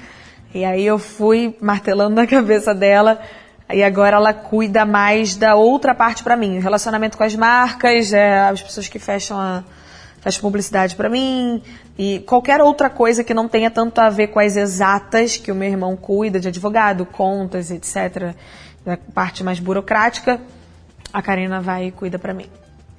E 0.53 0.65
aí 0.65 0.85
eu 0.85 0.97
fui 0.97 1.55
martelando 1.61 2.15
na 2.15 2.25
cabeça 2.27 2.73
dela. 2.73 3.21
E 3.73 3.83
agora 3.83 4.17
ela 4.17 4.33
cuida 4.33 4.85
mais 4.85 5.35
da 5.35 5.55
outra 5.55 5.95
parte 5.95 6.23
para 6.23 6.35
mim. 6.35 6.57
O 6.57 6.61
relacionamento 6.61 7.17
com 7.17 7.23
as 7.23 7.35
marcas, 7.35 8.13
é, 8.13 8.41
as 8.41 8.61
pessoas 8.61 8.87
que 8.87 8.99
fecham 8.99 9.39
a, 9.39 9.63
faz 10.25 10.37
publicidade 10.37 10.95
para 10.95 11.07
mim 11.07 11.61
e 11.97 12.19
qualquer 12.25 12.59
outra 12.59 12.89
coisa 12.89 13.23
que 13.23 13.33
não 13.33 13.47
tenha 13.47 13.69
tanto 13.69 13.99
a 13.99 14.09
ver 14.09 14.27
com 14.27 14.39
as 14.39 14.55
exatas 14.55 15.37
que 15.37 15.51
o 15.51 15.55
meu 15.55 15.69
irmão 15.69 15.95
cuida 15.95 16.39
de 16.39 16.47
advogado, 16.47 17.05
contas, 17.05 17.69
etc. 17.71 18.35
Da 18.83 18.97
parte 18.97 19.43
mais 19.43 19.59
burocrática, 19.59 20.41
a 21.13 21.21
Karina 21.21 21.61
vai 21.61 21.87
e 21.87 21.91
cuida 21.91 22.19
para 22.19 22.33
mim. 22.33 22.49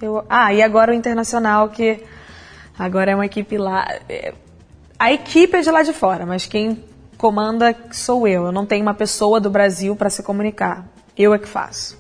Eu, 0.00 0.24
ah, 0.28 0.52
e 0.52 0.62
agora 0.62 0.92
o 0.92 0.94
internacional 0.94 1.68
que 1.68 2.02
agora 2.78 3.10
é 3.10 3.14
uma 3.14 3.26
equipe 3.26 3.58
lá. 3.58 3.86
É, 4.08 4.32
a 4.98 5.12
equipe 5.12 5.56
é 5.56 5.60
de 5.60 5.70
lá 5.70 5.82
de 5.82 5.92
fora, 5.92 6.24
mas 6.24 6.46
quem 6.46 6.82
comanda 7.16 7.74
sou 7.92 8.26
eu. 8.26 8.46
Eu 8.46 8.52
não 8.52 8.66
tenho 8.66 8.82
uma 8.82 8.94
pessoa 8.94 9.40
do 9.40 9.50
Brasil 9.50 9.96
para 9.96 10.10
se 10.10 10.22
comunicar. 10.22 10.86
Eu 11.16 11.34
é 11.34 11.38
que 11.38 11.48
faço. 11.48 11.98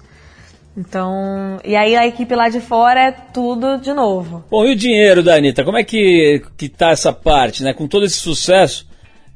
Então, 0.76 1.58
e 1.64 1.74
aí 1.74 1.96
a 1.96 2.06
equipe 2.06 2.34
lá 2.34 2.50
de 2.50 2.60
fora 2.60 3.00
é 3.00 3.10
tudo 3.10 3.78
de 3.78 3.94
novo. 3.94 4.44
Bom, 4.50 4.66
e 4.66 4.72
o 4.72 4.76
dinheiro 4.76 5.22
da 5.22 5.34
Anitta? 5.34 5.64
Como 5.64 5.78
é 5.78 5.84
que, 5.84 6.42
que 6.56 6.68
tá 6.68 6.90
essa 6.90 7.12
parte, 7.12 7.62
né? 7.62 7.72
Com 7.72 7.88
todo 7.88 8.04
esse 8.04 8.16
sucesso, 8.16 8.86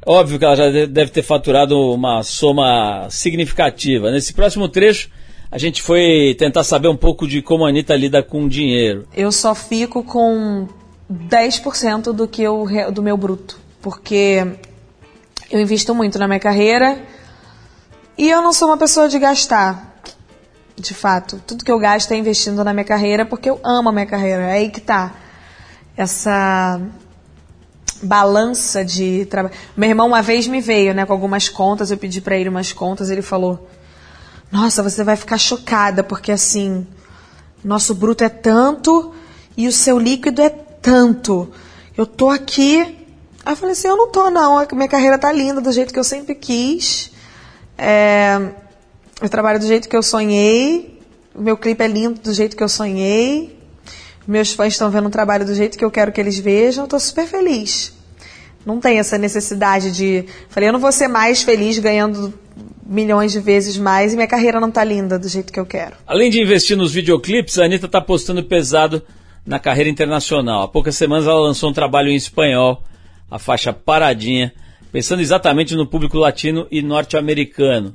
óbvio 0.05 0.39
que 0.39 0.45
ela 0.45 0.57
já 0.57 0.71
deve 0.87 1.11
ter 1.11 1.23
faturado 1.23 1.79
uma 1.79 2.23
soma 2.23 3.07
significativa. 3.09 4.11
Nesse 4.11 4.35
próximo 4.35 4.69
trecho, 4.69 5.09
a 5.51 5.57
gente 5.57 5.81
foi 5.81 6.37
tentar 6.39 6.63
saber 6.63 6.89
um 6.89 6.97
pouco 6.97 7.27
de 7.27 7.41
como 7.41 7.65
a 7.65 7.71
Anitta 7.71 7.97
lida 7.97 8.23
com 8.23 8.47
dinheiro. 8.47 9.07
Eu 9.17 9.33
só 9.33 9.55
fico 9.55 10.05
com 10.05 10.69
10% 11.11 12.13
do, 12.13 12.29
que 12.29 12.43
eu, 12.43 12.67
do 12.93 13.03
meu 13.03 13.17
bruto, 13.17 13.59
porque 13.81 14.47
eu 15.51 15.61
invisto 15.61 15.95
muito 15.95 16.19
na 16.19 16.29
minha 16.29 16.39
carreira 16.39 17.03
e 18.17 18.29
eu 18.31 18.41
não 18.41 18.53
sou 18.53 18.69
uma 18.69 18.77
pessoa 18.77 19.09
de 19.09 19.19
gastar 19.19 20.01
de 20.77 20.95
fato. 20.95 21.43
Tudo 21.47 21.65
que 21.65 21.71
eu 21.71 21.79
gasto 21.79 22.13
é 22.13 22.17
investindo 22.17 22.63
na 22.65 22.73
minha 22.73 22.85
carreira 22.85 23.27
porque 23.27 23.51
eu 23.51 23.61
amo 23.65 23.89
a 23.89 23.93
minha 23.93 24.07
carreira. 24.07 24.43
É 24.45 24.53
aí 24.53 24.71
que 24.71 24.81
tá 24.81 25.13
essa 25.97 26.81
balança 28.03 28.85
de 28.85 29.27
trabalho. 29.27 29.55
Meu 29.77 29.89
irmão 29.89 30.07
uma 30.07 30.23
vez 30.23 30.47
me 30.47 30.61
veio, 30.61 30.95
né, 30.95 31.05
com 31.05 31.13
algumas 31.13 31.49
contas, 31.49 31.91
eu 31.91 31.99
pedi 31.99 32.21
para 32.21 32.37
ele 32.37 32.49
umas 32.49 32.73
contas, 32.73 33.11
ele 33.11 33.23
falou: 33.23 33.69
"Nossa, 34.51 34.83
você 34.83 35.05
vai 35.05 35.17
ficar 35.17 35.37
chocada 35.37 36.03
porque 36.03 36.33
assim, 36.33 36.87
nosso 37.63 37.95
bruto 37.95 38.25
é 38.25 38.29
tanto 38.29 39.13
e 39.57 39.67
o 39.67 39.73
seu 39.73 39.99
líquido 39.99 40.41
é 40.41 40.49
tanto. 40.49 41.51
Eu 41.97 42.07
tô 42.07 42.31
aqui". 42.31 43.00
Aí 43.51 43.55
eu 43.55 43.57
falei 43.57 43.73
assim: 43.73 43.89
"Eu 43.89 43.97
não 43.97 44.09
tô 44.13 44.31
não, 44.31 44.65
minha 44.75 44.89
carreira 44.89 45.19
tá 45.19 45.33
linda 45.33 45.61
do 45.61 45.73
jeito 45.73 45.93
que 45.93 45.99
eu 45.99 46.05
sempre 46.05 46.37
quis". 46.37 47.11
É, 47.77 48.39
eu 49.21 49.29
trabalho 49.29 49.59
do 49.59 49.67
jeito 49.67 49.89
que 49.89 49.97
eu 49.97 50.05
sonhei. 50.05 51.01
Meu 51.35 51.57
clipe 51.57 51.83
é 51.83 51.89
lindo 51.89 52.21
do 52.21 52.33
jeito 52.33 52.57
que 52.57 52.63
eu 52.63 52.69
sonhei. 52.69 53.59
Meus 54.25 54.53
fãs 54.53 54.75
estão 54.75 54.89
vendo 54.89 55.09
o 55.09 55.11
trabalho 55.11 55.45
do 55.45 55.53
jeito 55.53 55.77
que 55.77 55.85
eu 55.85 55.91
quero 55.91 56.13
que 56.13 56.21
eles 56.21 56.39
vejam. 56.39 56.85
Estou 56.85 57.01
super 57.01 57.27
feliz. 57.27 57.93
Não 58.65 58.79
tem 58.79 59.01
essa 59.01 59.19
necessidade 59.19 59.91
de. 59.91 60.27
Falei, 60.49 60.69
eu 60.69 60.73
não 60.73 60.79
vou 60.79 60.93
ser 60.93 61.09
mais 61.09 61.43
feliz 61.43 61.77
ganhando 61.81 62.33
milhões 62.87 63.33
de 63.33 63.41
vezes 63.41 63.77
mais 63.77 64.13
e 64.13 64.17
minha 64.17 64.29
carreira 64.29 64.61
não 64.61 64.69
está 64.69 64.85
linda 64.85 65.19
do 65.19 65.29
jeito 65.29 65.53
que 65.53 65.59
eu 65.59 65.67
quero. 65.67 65.97
Além 66.07 66.31
de 66.31 66.41
investir 66.41 66.77
nos 66.77 66.93
videoclipes, 66.93 67.59
a 67.59 67.65
Anitta 67.65 67.87
está 67.87 68.01
postando 68.01 68.45
pesado 68.45 69.03
na 69.45 69.59
carreira 69.59 69.91
internacional. 69.91 70.63
Há 70.63 70.69
poucas 70.69 70.95
semanas 70.95 71.27
ela 71.27 71.41
lançou 71.41 71.71
um 71.71 71.73
trabalho 71.73 72.11
em 72.11 72.15
espanhol, 72.15 72.85
a 73.31 73.39
faixa 73.39 73.73
Paradinha, 73.73 74.53
pensando 74.91 75.21
exatamente 75.21 75.75
no 75.75 75.87
público 75.87 76.19
latino 76.19 76.67
e 76.71 76.83
norte-americano 76.83 77.95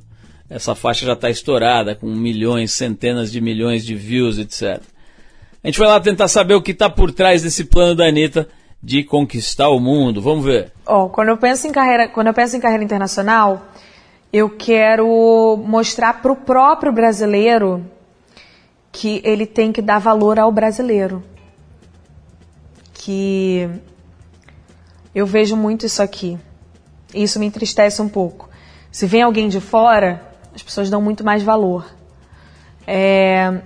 essa 0.50 0.76
faixa 0.76 1.06
já 1.06 1.14
está 1.14 1.30
estourada, 1.30 1.96
com 1.96 2.08
milhões, 2.08 2.72
centenas 2.72 3.32
de 3.32 3.42
milhões 3.42 3.84
de 3.84 3.96
views, 3.96 4.38
etc. 4.38 4.82
A 5.64 5.68
gente 5.68 5.80
vai 5.80 5.88
lá 5.88 6.00
tentar 6.00 6.28
saber 6.28 6.54
o 6.54 6.62
que 6.62 6.72
está 6.72 6.90
por 6.90 7.12
trás 7.12 7.42
desse 7.42 7.66
plano 7.66 7.96
da 7.96 8.06
Anitta 8.06 8.48
de 8.82 9.04
conquistar 9.04 9.70
o 9.70 9.80
mundo. 9.80 10.22
Vamos 10.22 10.46
ver. 10.46 10.72
Oh, 10.86 11.10
quando 11.10 11.30
eu 11.30 11.38
penso 11.38 11.68
em 11.68 11.72
carreira, 11.72 12.08
quando 12.08 12.28
eu 12.28 12.34
penso 12.34 12.56
em 12.56 12.60
carreira 12.60 12.84
internacional, 12.84 13.66
eu 14.32 14.50
quero 14.52 15.58
mostrar 15.66 16.22
para 16.22 16.32
o 16.32 16.36
próprio 16.36 16.92
brasileiro 16.92 17.84
que 18.92 19.22
ele 19.24 19.48
tem 19.48 19.72
que 19.72 19.82
dar 19.82 19.98
valor 19.98 20.38
ao 20.38 20.52
brasileiro. 20.52 21.24
Que 22.94 23.68
eu 25.16 25.26
vejo 25.26 25.56
muito 25.56 25.86
isso 25.86 26.04
aqui. 26.04 26.38
E 27.14 27.24
isso 27.24 27.40
me 27.40 27.46
entristece 27.46 28.02
um 28.02 28.10
pouco. 28.10 28.50
Se 28.92 29.08
vem 29.08 29.22
alguém 29.22 29.48
de 29.48 29.62
fora, 29.62 30.22
as 30.54 30.62
pessoas 30.62 30.90
dão 30.90 31.02
muito 31.02 31.24
mais 31.24 31.42
valor. 31.42 31.86
É, 32.86 33.62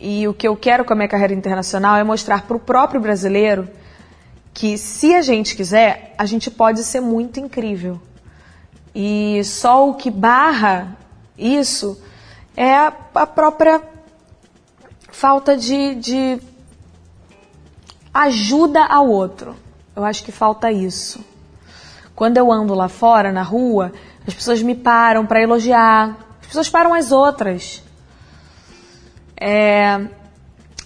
e 0.00 0.26
o 0.26 0.32
que 0.32 0.46
eu 0.46 0.56
quero 0.56 0.84
com 0.84 0.92
a 0.92 0.96
minha 0.96 1.08
carreira 1.08 1.34
internacional 1.34 1.96
é 1.96 2.04
mostrar 2.04 2.42
para 2.42 2.56
o 2.56 2.60
próprio 2.60 3.00
brasileiro 3.00 3.68
que, 4.54 4.78
se 4.78 5.14
a 5.14 5.22
gente 5.22 5.56
quiser, 5.56 6.14
a 6.16 6.26
gente 6.26 6.50
pode 6.50 6.84
ser 6.84 7.00
muito 7.00 7.40
incrível. 7.40 8.00
E 8.94 9.42
só 9.44 9.88
o 9.88 9.94
que 9.94 10.10
barra 10.10 10.96
isso 11.36 12.00
é 12.56 12.74
a, 12.74 12.90
própria 13.26 13.82
falta 15.10 15.56
de, 15.56 15.94
de 15.94 16.40
ajuda 18.12 18.84
ao 18.84 19.08
outro. 19.08 19.56
Eu 19.94 20.04
acho 20.04 20.24
que 20.24 20.32
falta 20.32 20.72
isso. 20.72 21.24
Quando 22.14 22.36
eu 22.36 22.50
ando 22.50 22.74
lá 22.74 22.88
fora, 22.88 23.32
na 23.32 23.42
rua, 23.42 23.92
as 24.26 24.34
pessoas 24.34 24.62
me 24.62 24.74
param 24.74 25.26
para 25.26 25.42
elogiar. 25.42 26.16
As 26.40 26.46
pessoas 26.46 26.68
param 26.68 26.94
as 26.94 27.12
outras. 27.12 27.82
É... 29.36 30.00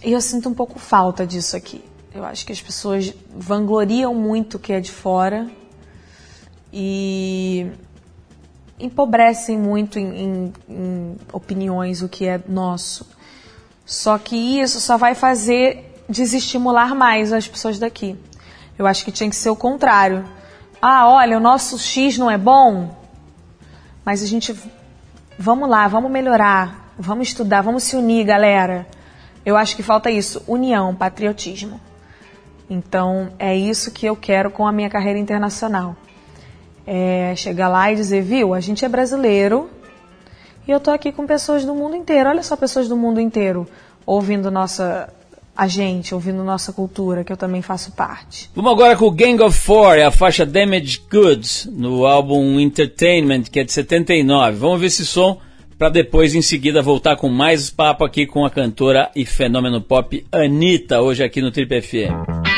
E 0.02 0.12
eu 0.12 0.20
sinto 0.20 0.48
um 0.48 0.54
pouco 0.54 0.78
falta 0.78 1.26
disso 1.26 1.56
aqui. 1.56 1.84
Eu 2.14 2.24
acho 2.24 2.46
que 2.46 2.52
as 2.52 2.60
pessoas 2.60 3.12
vangloriam 3.34 4.14
muito 4.14 4.56
o 4.56 4.58
que 4.58 4.72
é 4.72 4.80
de 4.80 4.90
fora 4.90 5.50
e 6.72 7.70
empobrecem 8.78 9.58
muito 9.58 9.98
em, 9.98 10.16
em, 10.16 10.52
em 10.68 11.16
opiniões 11.32 12.02
o 12.02 12.08
que 12.08 12.26
é 12.26 12.40
nosso. 12.48 13.06
Só 13.84 14.18
que 14.18 14.60
isso 14.60 14.80
só 14.80 14.96
vai 14.96 15.14
fazer 15.14 16.02
desestimular 16.08 16.94
mais 16.94 17.32
as 17.32 17.46
pessoas 17.46 17.78
daqui. 17.78 18.16
Eu 18.78 18.86
acho 18.86 19.04
que 19.04 19.12
tinha 19.12 19.28
que 19.30 19.36
ser 19.36 19.50
o 19.50 19.56
contrário. 19.56 20.24
Ah, 20.80 21.08
olha, 21.08 21.36
o 21.36 21.40
nosso 21.40 21.78
X 21.78 22.18
não 22.18 22.30
é 22.30 22.36
bom, 22.36 22.94
mas 24.04 24.22
a 24.22 24.26
gente. 24.26 24.54
Vamos 25.38 25.68
lá, 25.68 25.86
vamos 25.88 26.10
melhorar, 26.10 26.92
vamos 26.98 27.28
estudar, 27.28 27.62
vamos 27.62 27.82
se 27.82 27.96
unir, 27.96 28.24
galera. 28.24 28.86
Eu 29.44 29.56
acho 29.56 29.76
que 29.76 29.82
falta 29.82 30.10
isso: 30.10 30.42
união, 30.46 30.94
patriotismo. 30.94 31.80
Então, 32.68 33.30
é 33.38 33.56
isso 33.56 33.92
que 33.92 34.06
eu 34.06 34.16
quero 34.16 34.50
com 34.50 34.66
a 34.66 34.72
minha 34.72 34.90
carreira 34.90 35.18
internacional. 35.18 35.96
É 36.86 37.34
chegar 37.36 37.68
lá 37.68 37.90
e 37.90 37.96
dizer, 37.96 38.22
viu, 38.22 38.54
a 38.54 38.60
gente 38.60 38.84
é 38.84 38.88
brasileiro 38.88 39.70
e 40.66 40.70
eu 40.70 40.80
tô 40.80 40.90
aqui 40.90 41.12
com 41.12 41.26
pessoas 41.26 41.64
do 41.64 41.74
mundo 41.74 41.96
inteiro. 41.96 42.28
Olha 42.28 42.42
só, 42.42 42.56
pessoas 42.56 42.88
do 42.88 42.96
mundo 42.96 43.20
inteiro 43.20 43.68
ouvindo 44.04 44.50
nossa 44.50 45.12
a 45.56 45.66
gente, 45.66 46.14
ouvindo 46.14 46.44
nossa 46.44 46.72
cultura, 46.72 47.24
que 47.24 47.32
eu 47.32 47.36
também 47.36 47.62
faço 47.62 47.92
parte. 47.92 48.50
Vamos 48.54 48.72
agora 48.72 48.94
com 48.96 49.06
o 49.06 49.10
Gang 49.10 49.42
of 49.42 49.56
Four, 49.56 49.98
a 50.00 50.10
faixa 50.10 50.44
Damaged 50.44 51.02
Goods, 51.10 51.68
no 51.72 52.06
álbum 52.06 52.60
Entertainment, 52.60 53.44
que 53.44 53.60
é 53.60 53.64
de 53.64 53.72
79. 53.72 54.58
Vamos 54.58 54.80
ver 54.80 54.86
esse 54.86 55.06
som 55.06 55.40
para 55.78 55.88
depois, 55.90 56.34
em 56.34 56.42
seguida, 56.42 56.80
voltar 56.80 57.16
com 57.16 57.28
mais 57.28 57.70
papo 57.70 58.04
aqui 58.04 58.26
com 58.26 58.44
a 58.44 58.50
cantora 58.50 59.10
e 59.14 59.26
fenômeno 59.26 59.80
pop 59.80 60.24
Anitta, 60.32 61.02
hoje 61.02 61.22
aqui 61.22 61.40
no 61.42 61.50
Trip 61.50 61.82
FM. 61.82 62.55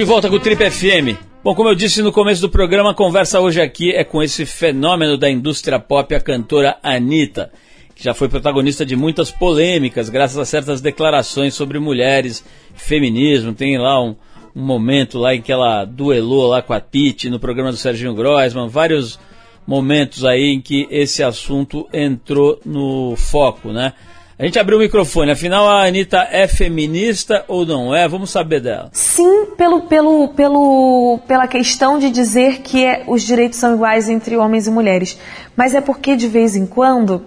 De 0.00 0.04
volta 0.04 0.30
com 0.30 0.36
o 0.36 0.40
Trip 0.40 0.70
FM. 0.70 1.14
Bom, 1.44 1.54
como 1.54 1.68
eu 1.68 1.74
disse 1.74 2.00
no 2.00 2.10
começo 2.10 2.40
do 2.40 2.48
programa, 2.48 2.92
a 2.92 2.94
conversa 2.94 3.38
hoje 3.38 3.60
aqui 3.60 3.92
é 3.92 4.02
com 4.02 4.22
esse 4.22 4.46
fenômeno 4.46 5.18
da 5.18 5.28
indústria 5.28 5.78
pop, 5.78 6.14
a 6.14 6.18
cantora 6.18 6.78
Anitta, 6.82 7.52
que 7.94 8.02
já 8.02 8.14
foi 8.14 8.26
protagonista 8.26 8.86
de 8.86 8.96
muitas 8.96 9.30
polêmicas, 9.30 10.08
graças 10.08 10.38
a 10.38 10.46
certas 10.46 10.80
declarações 10.80 11.52
sobre 11.52 11.78
mulheres, 11.78 12.42
feminismo. 12.74 13.52
Tem 13.52 13.76
lá 13.76 14.02
um, 14.02 14.16
um 14.56 14.62
momento 14.62 15.18
lá 15.18 15.34
em 15.34 15.42
que 15.42 15.52
ela 15.52 15.84
duelou 15.84 16.46
lá 16.46 16.62
com 16.62 16.72
a 16.72 16.80
Titi 16.80 17.28
no 17.28 17.38
programa 17.38 17.70
do 17.70 17.76
Serginho 17.76 18.14
Grossman, 18.14 18.68
vários 18.68 19.20
momentos 19.66 20.24
aí 20.24 20.54
em 20.54 20.62
que 20.62 20.88
esse 20.90 21.22
assunto 21.22 21.86
entrou 21.92 22.58
no 22.64 23.16
foco, 23.16 23.70
né? 23.70 23.92
A 24.40 24.44
gente 24.46 24.58
abriu 24.58 24.78
o 24.78 24.80
microfone, 24.80 25.30
afinal 25.30 25.68
a 25.68 25.84
Anitta 25.84 26.26
é 26.30 26.48
feminista 26.48 27.44
ou 27.46 27.66
não 27.66 27.94
é? 27.94 28.08
Vamos 28.08 28.30
saber 28.30 28.62
dela. 28.62 28.88
Sim, 28.90 29.48
pelo, 29.54 29.82
pelo, 29.82 30.28
pelo, 30.28 31.20
pela 31.28 31.46
questão 31.46 31.98
de 31.98 32.08
dizer 32.10 32.62
que 32.62 32.82
é, 32.82 33.04
os 33.06 33.22
direitos 33.22 33.58
são 33.58 33.74
iguais 33.74 34.08
entre 34.08 34.38
homens 34.38 34.66
e 34.66 34.70
mulheres. 34.70 35.18
Mas 35.54 35.74
é 35.74 35.82
porque 35.82 36.16
de 36.16 36.26
vez 36.26 36.56
em 36.56 36.64
quando 36.64 37.22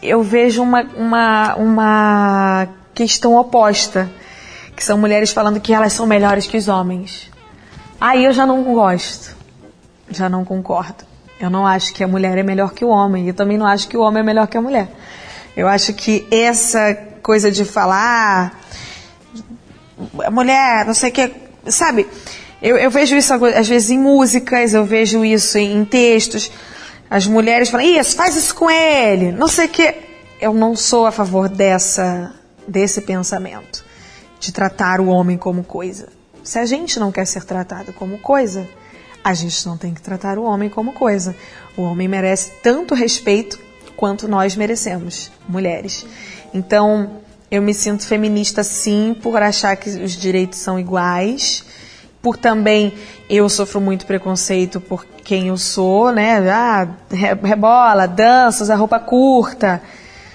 eu 0.00 0.22
vejo 0.22 0.62
uma, 0.62 0.82
uma, 0.96 1.54
uma 1.56 2.68
questão 2.94 3.34
oposta, 3.34 4.08
que 4.76 4.84
são 4.84 4.96
mulheres 4.96 5.32
falando 5.32 5.58
que 5.58 5.74
elas 5.74 5.92
são 5.92 6.06
melhores 6.06 6.46
que 6.46 6.56
os 6.56 6.68
homens. 6.68 7.28
Aí 8.00 8.24
eu 8.24 8.32
já 8.32 8.46
não 8.46 8.62
gosto, 8.62 9.36
já 10.08 10.28
não 10.28 10.44
concordo. 10.44 11.02
Eu 11.40 11.50
não 11.50 11.66
acho 11.66 11.92
que 11.92 12.04
a 12.04 12.06
mulher 12.06 12.38
é 12.38 12.44
melhor 12.44 12.72
que 12.72 12.84
o 12.84 12.88
homem, 12.88 13.28
e 13.28 13.32
também 13.32 13.58
não 13.58 13.66
acho 13.66 13.88
que 13.88 13.96
o 13.96 14.00
homem 14.00 14.20
é 14.20 14.24
melhor 14.24 14.46
que 14.46 14.56
a 14.56 14.62
mulher. 14.62 14.90
Eu 15.60 15.68
acho 15.68 15.92
que 15.92 16.26
essa 16.30 16.94
coisa 17.22 17.52
de 17.52 17.66
falar, 17.66 18.58
mulher, 20.32 20.86
não 20.86 20.94
sei 20.94 21.10
o 21.10 21.12
que, 21.12 21.30
sabe? 21.66 22.06
Eu, 22.62 22.78
eu 22.78 22.90
vejo 22.90 23.14
isso 23.14 23.34
às 23.34 23.68
vezes 23.68 23.90
em 23.90 23.98
músicas, 23.98 24.72
eu 24.72 24.86
vejo 24.86 25.22
isso 25.22 25.58
em, 25.58 25.84
textos. 25.84 26.50
As 27.10 27.26
mulheres 27.26 27.68
falam, 27.68 27.84
isso, 27.86 28.16
faz 28.16 28.36
isso 28.36 28.54
com 28.54 28.70
ele, 28.70 29.32
não 29.32 29.48
sei 29.48 29.66
o 29.66 29.68
que. 29.68 29.94
Eu 30.40 30.54
não 30.54 30.74
sou 30.74 31.04
a 31.04 31.12
favor 31.12 31.46
dessa, 31.46 32.34
desse 32.66 33.02
pensamento, 33.02 33.84
de 34.38 34.52
tratar 34.52 34.98
o 34.98 35.08
homem 35.08 35.36
como 35.36 35.62
coisa. 35.62 36.08
Se 36.42 36.58
a 36.58 36.64
gente 36.64 36.98
não 36.98 37.12
quer 37.12 37.26
ser 37.26 37.44
tratado 37.44 37.92
como 37.92 38.16
coisa, 38.16 38.66
a 39.22 39.34
gente 39.34 39.66
não 39.66 39.76
tem 39.76 39.92
que 39.92 40.00
tratar 40.00 40.38
o 40.38 40.44
homem 40.44 40.70
como 40.70 40.94
coisa. 40.94 41.36
O 41.76 41.82
homem 41.82 42.08
merece 42.08 42.50
tanto 42.62 42.94
respeito 42.94 43.68
quanto 44.00 44.26
nós 44.26 44.56
merecemos, 44.56 45.30
mulheres. 45.46 46.06
Então, 46.54 47.18
eu 47.50 47.60
me 47.60 47.74
sinto 47.74 48.06
feminista 48.06 48.64
sim, 48.64 49.14
por 49.22 49.42
achar 49.42 49.76
que 49.76 49.90
os 49.90 50.12
direitos 50.12 50.58
são 50.58 50.80
iguais, 50.80 51.62
por 52.22 52.38
também 52.38 52.94
eu 53.28 53.46
sofro 53.50 53.78
muito 53.78 54.06
preconceito 54.06 54.80
por 54.80 55.04
quem 55.04 55.48
eu 55.48 55.58
sou, 55.58 56.10
né? 56.12 56.50
Ah, 56.50 56.88
rebola, 57.42 58.06
dança, 58.06 58.62
usa 58.62 58.74
roupa 58.74 58.98
curta. 58.98 59.82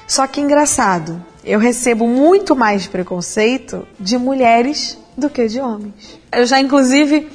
Só 0.07 0.27
que 0.27 0.39
engraçado, 0.39 1.19
eu 1.43 1.57
recebo 1.57 2.07
muito 2.07 2.55
mais 2.55 2.85
preconceito 2.85 3.87
de 3.99 4.15
mulheres 4.15 4.95
do 5.17 5.27
que 5.27 5.47
de 5.47 5.59
homens. 5.59 6.19
Eu 6.31 6.45
já, 6.45 6.59
inclusive, 6.59 7.31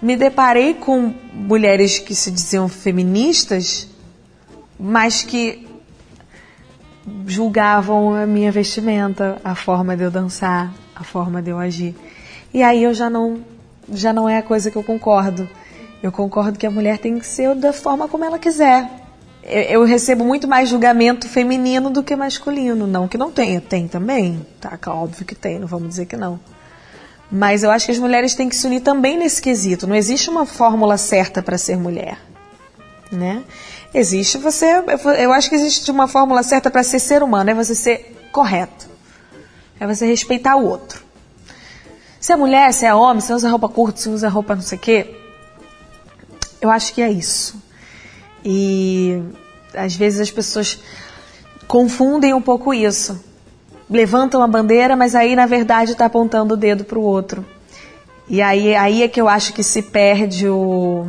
me 0.00 0.14
deparei 0.14 0.74
com 0.74 1.12
mulheres 1.32 1.98
que 1.98 2.14
se 2.14 2.30
diziam 2.30 2.68
feministas, 2.68 3.88
mas 4.78 5.22
que 5.22 5.66
julgavam 7.26 8.14
a 8.14 8.26
minha 8.26 8.50
vestimenta, 8.50 9.38
a 9.44 9.54
forma 9.54 9.96
de 9.96 10.04
eu 10.04 10.10
dançar, 10.10 10.72
a 10.94 11.04
forma 11.04 11.42
de 11.42 11.50
eu 11.50 11.58
agir. 11.58 11.94
E 12.52 12.62
aí 12.62 12.82
eu 12.82 12.94
já 12.94 13.10
não, 13.10 13.40
já 13.92 14.12
não 14.12 14.28
é 14.28 14.38
a 14.38 14.42
coisa 14.42 14.70
que 14.70 14.76
eu 14.76 14.82
concordo. 14.82 15.48
Eu 16.02 16.12
concordo 16.12 16.58
que 16.58 16.66
a 16.66 16.70
mulher 16.70 16.98
tem 16.98 17.18
que 17.18 17.26
ser 17.26 17.54
da 17.54 17.72
forma 17.72 18.08
como 18.08 18.24
ela 18.24 18.38
quiser. 18.38 18.88
Eu, 19.42 19.62
eu 19.62 19.84
recebo 19.84 20.24
muito 20.24 20.46
mais 20.46 20.68
julgamento 20.68 21.28
feminino 21.28 21.90
do 21.90 22.02
que 22.02 22.14
masculino. 22.14 22.86
Não 22.86 23.08
que 23.08 23.18
não 23.18 23.30
tenha, 23.30 23.60
tem 23.60 23.88
também. 23.88 24.44
Tá, 24.60 24.78
óbvio 24.88 25.24
que 25.24 25.34
tem, 25.34 25.58
não 25.58 25.66
vamos 25.66 25.88
dizer 25.88 26.06
que 26.06 26.16
não. 26.16 26.38
Mas 27.30 27.62
eu 27.62 27.70
acho 27.70 27.86
que 27.86 27.92
as 27.92 27.98
mulheres 27.98 28.34
têm 28.34 28.48
que 28.48 28.56
se 28.56 28.66
unir 28.66 28.80
também 28.80 29.18
nesse 29.18 29.40
quesito. 29.40 29.86
Não 29.86 29.96
existe 29.96 30.30
uma 30.30 30.46
fórmula 30.46 30.96
certa 30.96 31.42
para 31.42 31.58
ser 31.58 31.76
mulher. 31.76 32.18
Né? 33.10 33.42
Existe 33.94 34.38
você. 34.38 34.82
Eu 35.18 35.32
acho 35.32 35.48
que 35.48 35.54
existe 35.54 35.90
uma 35.90 36.08
fórmula 36.08 36.42
certa 36.42 36.70
para 36.70 36.82
ser 36.82 36.98
ser 36.98 37.22
humano: 37.22 37.50
é 37.50 37.54
você 37.54 37.74
ser 37.74 38.28
correto. 38.32 38.88
É 39.78 39.86
você 39.86 40.06
respeitar 40.06 40.56
o 40.56 40.66
outro. 40.66 41.02
Se 42.20 42.32
é 42.32 42.36
mulher, 42.36 42.72
se 42.72 42.84
é 42.84 42.94
homem, 42.94 43.20
se 43.20 43.32
usa 43.32 43.48
roupa 43.48 43.68
curta, 43.68 44.00
se 44.00 44.08
usa 44.08 44.28
roupa 44.28 44.54
não 44.54 44.62
sei 44.62 44.78
o 44.78 44.80
quê. 44.80 45.16
Eu 46.60 46.70
acho 46.70 46.92
que 46.92 47.02
é 47.02 47.10
isso. 47.10 47.62
E 48.44 49.22
às 49.74 49.94
vezes 49.94 50.20
as 50.20 50.30
pessoas 50.30 50.80
confundem 51.68 52.34
um 52.34 52.42
pouco 52.42 52.74
isso 52.74 53.18
levantam 53.88 54.42
a 54.42 54.46
bandeira, 54.46 54.96
mas 54.96 55.14
aí 55.14 55.36
na 55.36 55.46
verdade 55.46 55.92
está 55.92 56.06
apontando 56.06 56.54
o 56.54 56.56
dedo 56.56 56.84
para 56.84 56.98
o 56.98 57.02
outro. 57.02 57.44
E 58.28 58.40
aí, 58.40 58.74
aí 58.74 59.02
é 59.02 59.08
que 59.08 59.20
eu 59.20 59.28
acho 59.28 59.52
que 59.52 59.62
se 59.62 59.82
perde 59.82 60.48
o, 60.48 61.06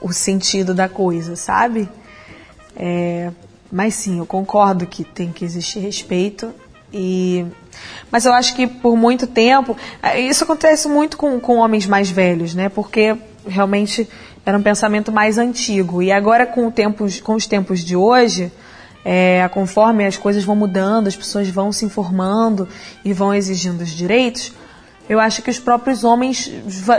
o 0.00 0.12
sentido 0.12 0.74
da 0.74 0.88
coisa, 0.88 1.36
sabe? 1.36 1.88
É, 2.76 3.30
mas 3.70 3.94
sim, 3.94 4.18
eu 4.18 4.26
concordo 4.26 4.86
que 4.86 5.04
tem 5.04 5.30
que 5.30 5.44
existir 5.44 5.80
respeito. 5.80 6.52
E, 6.92 7.46
mas 8.10 8.24
eu 8.24 8.32
acho 8.32 8.54
que 8.56 8.66
por 8.66 8.96
muito 8.96 9.26
tempo, 9.26 9.76
é, 10.02 10.20
isso 10.20 10.44
acontece 10.44 10.88
muito 10.88 11.16
com, 11.16 11.38
com 11.38 11.58
homens 11.58 11.86
mais 11.86 12.10
velhos, 12.10 12.54
né? 12.54 12.68
Porque 12.68 13.16
realmente 13.46 14.08
era 14.44 14.56
um 14.58 14.62
pensamento 14.62 15.12
mais 15.12 15.38
antigo. 15.38 16.02
E 16.02 16.10
agora 16.10 16.46
com, 16.46 16.66
o 16.66 16.70
tempo, 16.70 17.06
com 17.22 17.34
os 17.34 17.46
tempos 17.46 17.80
de 17.80 17.94
hoje, 17.94 18.50
é, 19.04 19.48
conforme 19.52 20.04
as 20.04 20.16
coisas 20.16 20.44
vão 20.44 20.56
mudando, 20.56 21.06
as 21.06 21.16
pessoas 21.16 21.48
vão 21.48 21.72
se 21.72 21.84
informando 21.84 22.68
e 23.04 23.12
vão 23.12 23.32
exigindo 23.32 23.82
os 23.82 23.90
direitos, 23.90 24.52
eu 25.08 25.18
acho 25.18 25.42
que 25.42 25.50
os 25.50 25.58
próprios 25.58 26.04
homens 26.04 26.50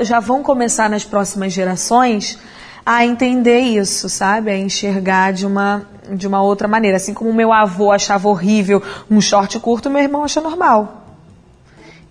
já 0.04 0.20
vão 0.20 0.44
começar 0.44 0.90
nas 0.90 1.06
próximas 1.06 1.54
gerações 1.54 2.38
a 2.86 3.06
entender 3.06 3.60
isso, 3.60 4.10
sabe? 4.10 4.52
A 4.52 4.58
enxergar 4.58 5.34
de 5.34 5.46
uma, 5.46 5.88
de 6.12 6.28
uma 6.28 6.41
outra 6.41 6.67
maneira. 6.67 6.98
Assim 6.98 7.13
como 7.13 7.34
meu 7.34 7.54
avô 7.54 7.91
achava 7.91 8.28
horrível 8.28 8.82
um 9.10 9.22
short 9.22 9.60
curto, 9.60 9.89
meu 9.89 10.02
irmão 10.02 10.24
acha 10.24 10.41
normal. 10.41 10.98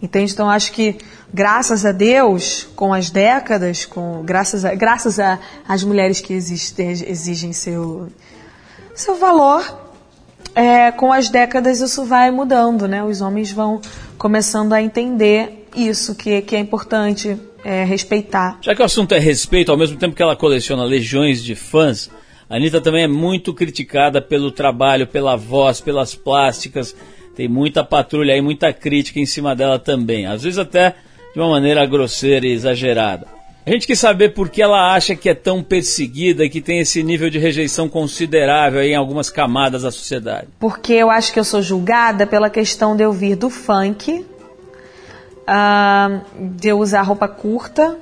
Entende? 0.03 0.33
Então 0.33 0.49
acho 0.49 0.73
que 0.73 0.97
graças 1.33 1.85
a 1.85 1.93
Deus, 1.93 2.67
com 2.75 2.95
as 2.95 3.11
décadas, 3.11 3.85
com 3.85 4.23
graças 4.25 4.65
a, 4.65 4.75
graças 4.75 5.19
às 5.69 5.85
mulheres 5.85 6.21
que 6.21 6.33
existem, 6.33 6.91
exigem 6.91 7.53
seu 7.53 8.09
seu 8.95 9.17
valor, 9.17 9.63
é, 10.55 10.91
com 10.91 11.13
as 11.13 11.29
décadas 11.29 11.81
isso 11.81 12.05
vai 12.05 12.31
mudando, 12.31 12.89
né? 12.89 13.03
Os 13.05 13.21
homens 13.21 13.53
vão 13.53 13.81
começando 14.19 14.73
a 14.73 14.83
entender 14.83 15.69
isso, 15.75 16.15
que, 16.15 16.43
que 16.43 16.57
é 16.57 16.59
importante 16.59 17.39
é, 17.65 17.85
respeitar. 17.85 18.59
Já 18.61 18.75
que 18.75 18.83
o 18.83 18.85
assunto 18.85 19.15
é 19.15 19.19
respeito, 19.19 19.71
ao 19.71 19.79
mesmo 19.79 19.97
tempo 19.97 20.15
que 20.15 20.23
ela 20.23 20.37
coleciona 20.37 20.85
legiões 20.85 21.43
de 21.43 21.55
fãs, 21.55 22.11
a 22.49 22.57
Anitta 22.57 22.81
também 22.81 23.05
é 23.05 23.09
muito 23.09 23.55
criticada 23.55 24.21
pelo 24.21 24.51
trabalho, 24.51 25.07
pela 25.07 25.37
voz, 25.37 25.81
pelas 25.81 26.15
plásticas. 26.15 26.97
Tem 27.37 27.49
muita 27.49 27.85
patrulha 27.85 28.35
aí, 28.35 28.41
muita 28.41 28.73
crítica 28.73 29.21
em 29.21 29.27
cima 29.27 29.55
dela 29.55 29.79
também. 29.79 30.27
Às 30.27 30.43
vezes 30.43 30.59
até 30.59 30.97
de 31.33 31.39
uma 31.39 31.49
maneira 31.49 31.87
grosseira 31.87 32.47
e 32.47 32.53
exagerada. 32.53 33.27
A 33.65 33.71
gente 33.71 33.87
quer 33.87 33.97
saber 33.97 34.31
por 34.31 34.49
que 34.49 34.63
ela 34.63 34.95
acha 34.95 35.15
que 35.15 35.29
é 35.29 35.35
tão 35.35 35.63
perseguida 35.63 36.45
e 36.45 36.51
que 36.51 36.61
tem 36.61 36.81
esse 36.81 37.03
nível 37.03 37.29
de 37.31 37.39
rejeição 37.39 37.89
considerável 37.89 38.83
em 38.83 38.97
algumas 38.97 39.31
camadas 39.31 39.83
da 39.83 39.91
sociedade. 39.91 40.49
Porque 40.59 40.95
eu 40.95 41.11
acho 41.11 41.33
que 41.33 41.39
eu 41.39 41.45
sou 41.45 41.63
julgada 41.63 42.27
pela 42.27 42.51
questão 42.51 42.97
de 42.97 43.05
eu 43.05 43.13
vir 43.13 43.37
do 43.37 43.51
funk, 43.51 44.25
uh, 45.51 46.23
de 46.39 46.69
eu 46.69 46.79
usar 46.79 47.03
roupa 47.03 47.27
curta, 47.27 47.99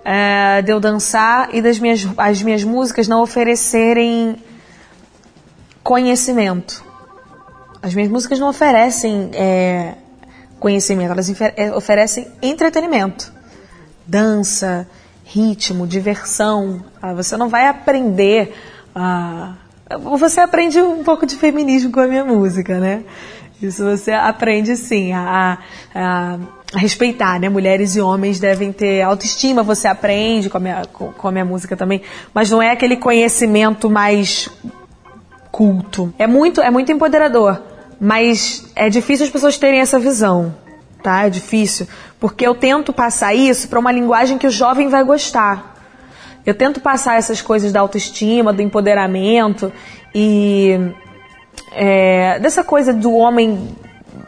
uh, 0.00 0.62
de 0.62 0.72
eu 0.72 0.80
dançar 0.80 1.54
e 1.54 1.62
das 1.62 1.78
minhas, 1.78 2.06
as 2.18 2.42
minhas 2.42 2.64
músicas 2.64 3.06
não 3.06 3.22
oferecerem 3.22 4.36
conhecimento. 5.82 6.84
As 7.80 7.94
minhas 7.94 8.10
músicas 8.10 8.38
não 8.38 8.48
oferecem 8.48 9.30
é, 9.32 9.94
conhecimento, 10.58 11.12
elas 11.12 11.32
é, 11.56 11.74
oferecem 11.74 12.28
entretenimento 12.42 13.40
dança, 14.10 14.88
ritmo, 15.24 15.86
diversão. 15.86 16.82
Ah, 17.00 17.14
você 17.14 17.36
não 17.36 17.48
vai 17.48 17.68
aprender. 17.68 18.52
Ah, 18.92 19.54
você 20.18 20.40
aprende 20.40 20.80
um 20.80 21.04
pouco 21.04 21.24
de 21.24 21.36
feminismo 21.36 21.92
com 21.92 22.00
a 22.00 22.08
minha 22.08 22.24
música, 22.24 22.80
né? 22.80 23.04
Isso 23.60 23.84
você 23.84 24.12
aprende 24.12 24.76
sim 24.76 25.12
a, 25.12 25.58
a, 25.94 26.38
a, 26.74 26.78
respeitar, 26.78 27.38
né? 27.38 27.48
Mulheres 27.48 27.94
e 27.96 28.00
homens 28.00 28.40
devem 28.40 28.72
ter 28.72 29.02
autoestima, 29.02 29.62
você 29.62 29.86
aprende 29.86 30.48
com 30.48 30.56
a, 30.56 30.60
minha, 30.60 30.82
com, 30.86 31.28
a 31.28 31.32
minha 31.32 31.44
música 31.44 31.76
também, 31.76 32.00
mas 32.32 32.50
não 32.50 32.62
é 32.62 32.70
aquele 32.70 32.96
conhecimento 32.96 33.90
mais 33.90 34.48
culto. 35.50 36.12
É 36.18 36.26
muito, 36.26 36.60
é 36.60 36.70
muito 36.70 36.90
empoderador, 36.90 37.60
mas 38.00 38.66
é 38.74 38.88
difícil 38.88 39.26
as 39.26 39.32
pessoas 39.32 39.58
terem 39.58 39.80
essa 39.80 39.98
visão 39.98 40.54
tá? 41.00 41.26
É 41.26 41.30
difícil, 41.30 41.88
porque 42.18 42.46
eu 42.46 42.54
tento 42.54 42.92
passar 42.92 43.34
isso 43.34 43.68
para 43.68 43.78
uma 43.78 43.90
linguagem 43.90 44.38
que 44.38 44.46
o 44.46 44.50
jovem 44.50 44.88
vai 44.88 45.02
gostar. 45.02 45.76
Eu 46.44 46.54
tento 46.54 46.80
passar 46.80 47.18
essas 47.18 47.42
coisas 47.42 47.72
da 47.72 47.80
autoestima, 47.80 48.52
do 48.52 48.62
empoderamento 48.62 49.72
e 50.14 50.78
é, 51.72 52.38
dessa 52.38 52.64
coisa 52.64 52.92
do 52.92 53.12
homem 53.12 53.76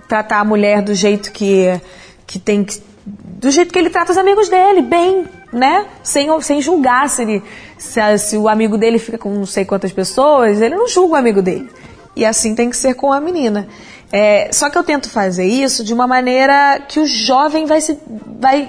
tratar 0.09 0.41
a 0.41 0.45
mulher 0.45 0.83
do 0.83 0.95
jeito 0.95 1.33
que, 1.33 1.81
que 2.27 2.39
tem 2.39 2.65
que. 2.65 2.83
do 3.05 3.51
jeito 3.51 3.73
que 3.73 3.79
ele 3.79 3.91
trata 3.91 4.13
os 4.13 4.19
amigos 4.19 4.49
dele, 4.49 4.83
bem, 4.83 5.27
né? 5.53 5.87
Sem, 6.03 6.29
sem 6.43 6.61
julgar 6.61 7.09
se, 7.09 7.23
ele, 7.23 7.43
se, 7.79 8.19
se 8.19 8.37
o 8.37 8.49
amigo 8.49 8.77
dele 8.77 8.99
fica 8.99 9.19
com 9.19 9.31
não 9.31 9.47
sei 9.47 9.65
quantas 9.65 9.93
pessoas, 9.93 10.61
ele 10.61 10.75
não 10.75 10.89
julga 10.89 11.15
o 11.15 11.17
amigo 11.17 11.43
dele. 11.43 11.69
E 12.15 12.25
assim 12.25 12.55
tem 12.55 12.69
que 12.69 12.77
ser 12.77 12.95
com 12.95 13.13
a 13.13 13.21
menina. 13.21 13.67
É, 14.13 14.51
só 14.53 14.69
que 14.69 14.77
eu 14.77 14.85
tento 14.85 15.09
fazer 15.09 15.47
isso 15.47 15.83
de 15.83 15.95
uma 15.95 16.07
maneira 16.07 16.83
que 16.87 17.01
o 17.01 17.07
jovem 17.07 17.65
vai 17.65 17.81
se 17.81 17.99
vai 18.39 18.69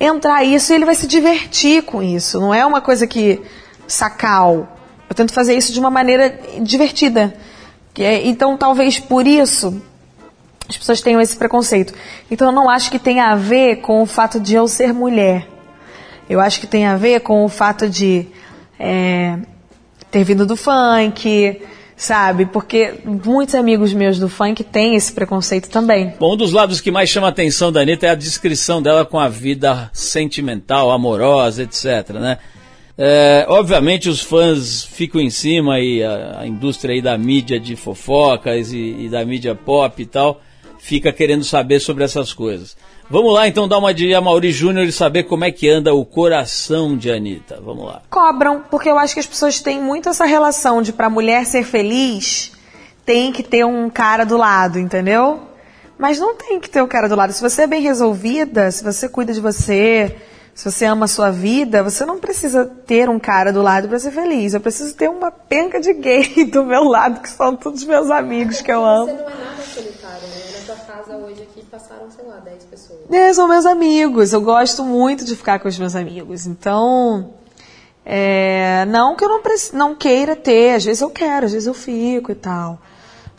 entrar 0.00 0.42
isso 0.42 0.72
e 0.72 0.76
ele 0.76 0.86
vai 0.86 0.94
se 0.94 1.06
divertir 1.06 1.82
com 1.82 2.02
isso. 2.02 2.40
Não 2.40 2.54
é 2.54 2.64
uma 2.64 2.80
coisa 2.80 3.06
que 3.06 3.42
sacal. 3.86 4.66
Eu 5.08 5.14
tento 5.14 5.34
fazer 5.34 5.54
isso 5.54 5.72
de 5.72 5.78
uma 5.78 5.90
maneira 5.90 6.34
divertida. 6.62 7.34
É, 7.98 8.26
então, 8.26 8.56
talvez 8.56 8.98
por 8.98 9.26
isso 9.26 9.80
as 10.68 10.76
pessoas 10.76 11.00
tenham 11.00 11.20
esse 11.20 11.36
preconceito. 11.36 11.92
Então, 12.30 12.48
eu 12.48 12.52
não 12.52 12.70
acho 12.70 12.90
que 12.90 12.98
tenha 12.98 13.26
a 13.26 13.36
ver 13.36 13.76
com 13.76 14.02
o 14.02 14.06
fato 14.06 14.38
de 14.38 14.54
eu 14.54 14.68
ser 14.68 14.92
mulher. 14.92 15.46
Eu 16.28 16.40
acho 16.40 16.60
que 16.60 16.66
tem 16.66 16.86
a 16.86 16.96
ver 16.96 17.20
com 17.20 17.44
o 17.44 17.48
fato 17.48 17.88
de 17.88 18.26
é, 18.78 19.36
ter 20.10 20.22
vindo 20.22 20.46
do 20.46 20.56
funk, 20.56 21.60
sabe? 21.96 22.46
Porque 22.46 22.94
muitos 23.04 23.54
amigos 23.54 23.92
meus 23.92 24.18
do 24.18 24.28
funk 24.28 24.62
têm 24.62 24.94
esse 24.94 25.12
preconceito 25.12 25.68
também. 25.68 26.14
Bom, 26.18 26.34
um 26.34 26.36
dos 26.36 26.52
lados 26.52 26.80
que 26.80 26.90
mais 26.90 27.10
chama 27.10 27.26
a 27.26 27.30
atenção 27.30 27.72
da 27.72 27.80
Anitta 27.80 28.06
é 28.06 28.10
a 28.10 28.14
descrição 28.14 28.80
dela 28.80 29.04
com 29.04 29.18
a 29.18 29.28
vida 29.28 29.90
sentimental, 29.92 30.90
amorosa, 30.90 31.64
etc, 31.64 32.10
né? 32.14 32.38
É, 33.02 33.46
obviamente 33.48 34.10
os 34.10 34.20
fãs 34.20 34.84
ficam 34.84 35.22
em 35.22 35.30
cima 35.30 35.80
e 35.80 36.04
a, 36.04 36.40
a 36.40 36.46
indústria 36.46 36.94
aí 36.94 37.00
da 37.00 37.16
mídia 37.16 37.58
de 37.58 37.74
fofocas 37.74 38.74
e, 38.74 38.76
e, 38.76 39.08
da 39.08 39.24
mídia 39.24 39.54
pop 39.54 40.02
e 40.02 40.04
tal 40.04 40.38
fica 40.78 41.10
querendo 41.10 41.42
saber 41.42 41.80
sobre 41.80 42.04
essas 42.04 42.34
coisas. 42.34 42.76
Vamos 43.08 43.32
lá 43.32 43.48
então 43.48 43.66
dar 43.66 43.78
uma 43.78 43.94
de 43.94 44.14
Amaury 44.14 44.52
Júnior 44.52 44.84
e 44.84 44.92
saber 44.92 45.24
como 45.24 45.46
é 45.46 45.50
que 45.50 45.66
anda 45.66 45.94
o 45.94 46.04
coração 46.04 46.94
de 46.94 47.10
Anitta. 47.10 47.58
Vamos 47.64 47.86
lá. 47.86 48.02
Cobram, 48.10 48.64
porque 48.70 48.90
eu 48.90 48.98
acho 48.98 49.14
que 49.14 49.20
as 49.20 49.26
pessoas 49.26 49.60
têm 49.60 49.80
muito 49.80 50.10
essa 50.10 50.26
relação 50.26 50.82
de 50.82 50.92
pra 50.92 51.08
mulher 51.08 51.46
ser 51.46 51.64
feliz 51.64 52.52
tem 53.06 53.32
que 53.32 53.42
ter 53.42 53.64
um 53.64 53.88
cara 53.88 54.24
do 54.24 54.36
lado, 54.36 54.78
entendeu? 54.78 55.40
Mas 55.98 56.18
não 56.18 56.34
tem 56.36 56.60
que 56.60 56.68
ter 56.68 56.82
o 56.82 56.84
um 56.84 56.88
cara 56.88 57.08
do 57.08 57.16
lado. 57.16 57.32
Se 57.32 57.40
você 57.40 57.62
é 57.62 57.66
bem 57.66 57.80
resolvida, 57.80 58.70
se 58.70 58.84
você 58.84 59.08
cuida 59.08 59.32
de 59.32 59.40
você, 59.40 60.14
se 60.54 60.70
você 60.70 60.84
ama 60.84 61.06
a 61.06 61.08
sua 61.08 61.30
vida, 61.30 61.82
você 61.82 62.04
não 62.04 62.18
precisa 62.18 62.64
ter 62.64 63.08
um 63.08 63.18
cara 63.18 63.52
do 63.52 63.62
lado 63.62 63.88
para 63.88 63.98
ser 63.98 64.10
feliz. 64.10 64.52
Eu 64.52 64.60
preciso 64.60 64.94
ter 64.94 65.08
uma 65.08 65.30
penca 65.30 65.80
de 65.80 65.92
gay 65.94 66.44
do 66.50 66.64
meu 66.64 66.84
lado, 66.84 67.20
que 67.20 67.30
são 67.30 67.56
todos 67.56 67.84
meus 67.84 68.10
amigos 68.10 68.60
que 68.60 68.70
eu 68.70 68.84
amo. 68.84 69.06
Você 69.06 69.12
não 69.12 69.28
é 69.28 69.44
nada 69.44 69.62
solitário, 69.62 70.28
né? 70.28 70.36
Na 70.52 70.66
sua 70.66 70.76
casa 70.76 71.16
hoje 71.16 71.42
aqui 71.42 71.64
passaram, 71.64 72.10
sei 72.10 72.26
lá, 72.26 72.36
10 72.36 72.64
pessoas. 72.64 73.00
É, 73.10 73.32
são 73.32 73.48
meus 73.48 73.64
amigos. 73.64 74.32
Eu 74.32 74.40
gosto 74.40 74.84
muito 74.84 75.24
de 75.24 75.34
ficar 75.34 75.58
com 75.60 75.68
os 75.68 75.78
meus 75.78 75.96
amigos. 75.96 76.46
Então, 76.46 77.32
é, 78.04 78.84
não 78.86 79.16
que 79.16 79.24
eu 79.24 79.28
não, 79.28 79.40
não 79.72 79.94
queira 79.94 80.34
ter, 80.34 80.74
às 80.74 80.84
vezes 80.84 81.00
eu 81.00 81.10
quero, 81.10 81.46
às 81.46 81.52
vezes 81.52 81.66
eu 81.66 81.74
fico 81.74 82.32
e 82.32 82.34
tal. 82.34 82.78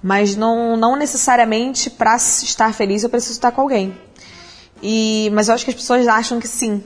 Mas 0.01 0.35
não, 0.35 0.75
não 0.75 0.95
necessariamente 0.95 1.89
para 1.89 2.15
estar 2.15 2.73
feliz 2.73 3.03
eu 3.03 3.09
preciso 3.09 3.33
estar 3.33 3.51
com 3.51 3.61
alguém. 3.61 3.95
E, 4.81 5.29
mas 5.33 5.47
eu 5.47 5.53
acho 5.53 5.63
que 5.63 5.71
as 5.71 5.75
pessoas 5.75 6.07
acham 6.07 6.39
que 6.39 6.47
sim. 6.47 6.83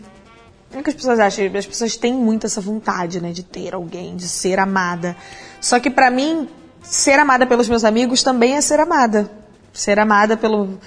É 0.76 0.84
que 0.84 0.90
as 0.90 0.96
pessoas 0.96 1.20
acham, 1.20 1.46
as 1.58 1.66
pessoas 1.66 1.96
têm 1.96 2.14
muito 2.14 2.46
essa 2.46 2.60
vontade, 2.60 3.22
né, 3.22 3.32
de 3.32 3.44
ter 3.44 3.74
alguém, 3.74 4.18
de 4.18 4.28
ser 4.28 4.60
amada. 4.60 5.16
Só 5.62 5.80
que 5.80 5.90
para 5.90 6.12
mim, 6.12 6.50
ser 6.82 7.18
amada 7.18 7.48
pelos 7.48 7.70
meus 7.70 7.86
amigos 7.86 8.22
também 8.22 8.56
é 8.56 8.62
ser 8.62 8.82
amada. 8.82 9.32
Ser 9.72 9.98
amada 10.00 10.36
pelo, 10.36 10.78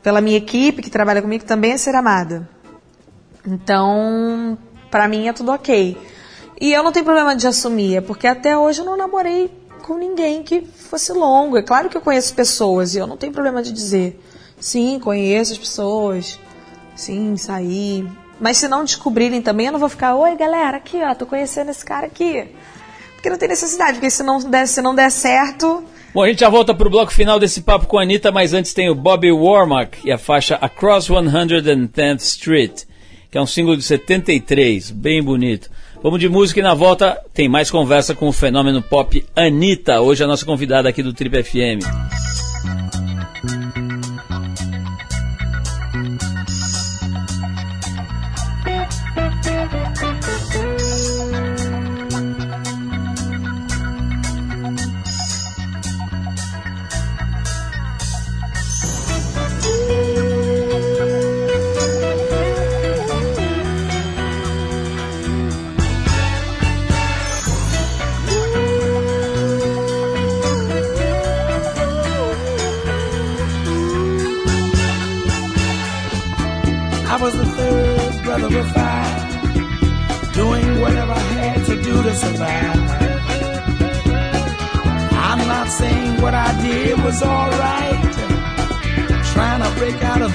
pela 0.00 0.20
minha 0.20 0.36
equipe 0.36 0.80
que 0.80 0.88
trabalha 0.88 1.20
comigo 1.20 1.44
também 1.44 1.72
é 1.72 1.76
ser 1.76 1.96
amada. 1.96 2.48
Então, 3.44 4.56
para 4.92 5.08
mim 5.08 5.26
é 5.26 5.32
tudo 5.32 5.50
ok. 5.50 5.98
E 6.60 6.72
eu 6.72 6.84
não 6.84 6.92
tenho 6.92 7.04
problema 7.04 7.34
de 7.34 7.48
assumir, 7.48 7.96
é 7.96 8.00
porque 8.00 8.28
até 8.28 8.56
hoje 8.56 8.80
eu 8.80 8.84
não 8.84 8.96
namorei 8.96 9.50
com 9.82 9.98
ninguém 9.98 10.44
que 10.44 10.62
fosse 10.62 11.12
longo. 11.12 11.56
É 11.56 11.62
claro 11.62 11.88
que 11.88 11.96
eu 11.96 12.00
conheço 12.00 12.32
pessoas 12.32 12.94
e 12.94 12.98
eu 12.98 13.08
não 13.08 13.16
tenho 13.16 13.32
problema 13.32 13.60
de 13.60 13.72
dizer. 13.72 14.20
Sim, 14.60 15.00
conheço 15.00 15.52
as 15.52 15.58
pessoas. 15.58 16.38
Sim, 16.94 17.36
saí. 17.36 18.08
Mas 18.40 18.58
se 18.58 18.68
não 18.68 18.84
descobrirem 18.84 19.40
também, 19.40 19.66
eu 19.66 19.72
não 19.72 19.78
vou 19.78 19.88
ficar, 19.88 20.14
oi 20.14 20.36
galera, 20.36 20.76
aqui 20.76 20.98
ó, 21.02 21.14
tô 21.14 21.26
conhecendo 21.26 21.70
esse 21.70 21.84
cara 21.84 22.06
aqui. 22.06 22.44
Porque 23.14 23.30
não 23.30 23.38
tem 23.38 23.48
necessidade, 23.48 23.94
porque 23.94 24.10
se 24.10 24.22
não 24.22 24.38
der, 24.38 24.68
se 24.68 24.82
não 24.82 24.94
der 24.94 25.10
certo. 25.10 25.82
Bom, 26.12 26.22
a 26.22 26.28
gente 26.28 26.40
já 26.40 26.48
volta 26.48 26.74
pro 26.74 26.90
bloco 26.90 27.12
final 27.12 27.38
desse 27.38 27.62
papo 27.62 27.86
com 27.86 27.98
a 27.98 28.02
Anitta, 28.02 28.30
mas 28.30 28.52
antes 28.52 28.72
tem 28.72 28.88
o 28.88 28.94
Bobby 28.94 29.32
Warmack 29.32 29.98
e 30.04 30.12
a 30.12 30.18
faixa 30.18 30.54
Across 30.56 31.08
110th 31.08 32.20
Street, 32.20 32.82
que 33.30 33.36
é 33.36 33.40
um 33.40 33.46
single 33.46 33.76
de 33.76 33.82
73, 33.82 34.90
bem 34.90 35.22
bonito. 35.22 35.70
Vamos 36.02 36.20
de 36.20 36.28
música 36.28 36.60
e 36.60 36.62
na 36.62 36.74
volta 36.74 37.20
tem 37.34 37.48
mais 37.48 37.70
conversa 37.70 38.14
com 38.14 38.28
o 38.28 38.32
fenômeno 38.32 38.82
pop 38.82 39.26
Anitta, 39.34 40.00
hoje 40.00 40.22
a 40.22 40.26
nossa 40.26 40.44
convidada 40.44 40.88
aqui 40.88 41.02
do 41.02 41.12
Trip 41.12 41.42
FM. 41.42 42.35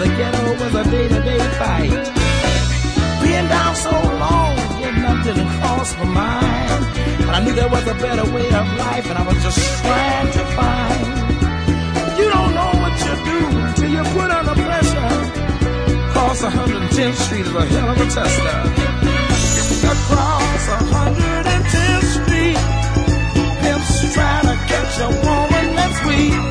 The 0.02 0.08
ghetto 0.18 0.44
was 0.62 0.74
a 0.74 0.84
day-to-day 0.90 1.42
fight. 1.60 2.04
Being 3.22 3.48
down 3.54 3.76
so 3.76 3.94
long, 4.24 4.56
getting 4.82 5.06
up 5.06 5.24
didn't 5.24 5.50
cross 5.60 5.96
my 6.00 6.06
mind. 6.06 6.84
But 7.26 7.34
I 7.38 7.40
knew 7.44 7.54
there 7.54 7.70
was 7.70 7.86
a 7.86 7.94
better 8.06 8.26
way 8.34 8.48
of 8.62 8.66
life, 8.86 9.06
and 9.10 9.18
I 9.22 9.24
was 9.30 9.38
just 9.46 9.62
trying 9.82 10.32
to 10.38 10.44
find. 10.58 11.06
You 12.18 12.28
don't 12.36 12.54
know 12.58 12.72
what 12.82 12.96
you 13.06 13.14
do 13.30 13.40
till 13.78 13.92
you 13.98 14.04
put 14.18 14.30
under 14.38 14.58
pressure. 14.66 15.12
Cross 16.14 16.42
110th 16.50 17.18
Street 17.26 17.46
is 17.46 17.56
a 17.62 17.66
hell 17.74 17.90
of 17.94 18.02
a 18.02 18.08
tester. 18.16 18.58
Across 19.94 20.64
110th 20.98 22.10
Street, 22.18 22.62
pimps 23.62 24.14
trying 24.16 24.48
to 24.50 24.56
catch 24.72 24.96
a 25.08 25.10
woman 25.26 25.66
that's 25.78 26.00
weak. 26.08 26.51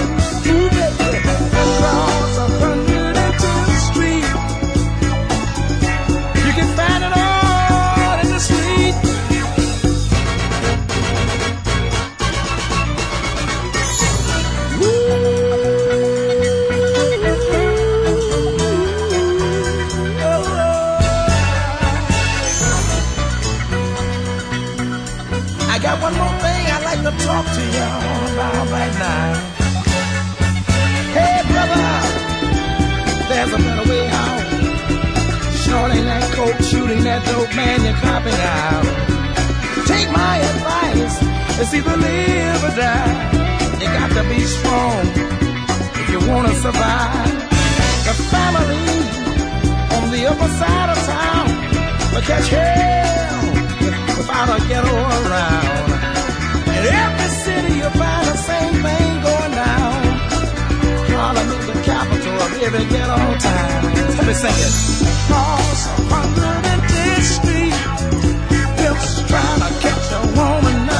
man 37.55 37.83
you're 37.83 37.99
copping 38.05 38.39
out. 38.55 38.85
Take 39.87 40.09
my 40.11 40.37
advice, 40.51 41.15
it's 41.59 41.73
either 41.73 41.97
live 41.97 42.63
or 42.63 42.73
die. 42.75 43.13
You 43.81 43.87
got 43.87 44.11
to 44.17 44.23
be 44.29 44.39
strong 44.41 45.03
if 46.01 46.07
you 46.13 46.19
wanna 46.29 46.53
survive. 46.55 47.31
The 48.07 48.15
family 48.33 48.87
on 49.97 50.11
the 50.11 50.21
upper 50.31 50.49
side 50.59 50.89
of 50.93 50.99
town 51.15 51.47
will 52.13 52.25
catch 52.31 52.47
hell 52.49 53.41
without 54.17 54.49
a 54.55 54.59
ghetto 54.67 54.95
around. 55.19 55.89
In 56.77 56.83
every 57.05 57.29
city 57.43 57.73
you 57.81 57.89
find 58.01 58.25
the 58.27 58.37
same 58.49 58.75
thing 58.85 59.09
going 59.27 59.53
down. 59.65 60.01
Harlem 61.11 61.49
is 61.59 61.65
the 61.67 61.77
capital 61.83 62.35
of 62.45 62.51
every 62.65 62.85
ghetto 62.93 63.19
town. 63.39 63.81
Let 64.17 64.25
me 64.27 64.33
sing 64.33 64.57
it. 64.67 64.73
Across 65.31 65.87
110th 66.09 67.00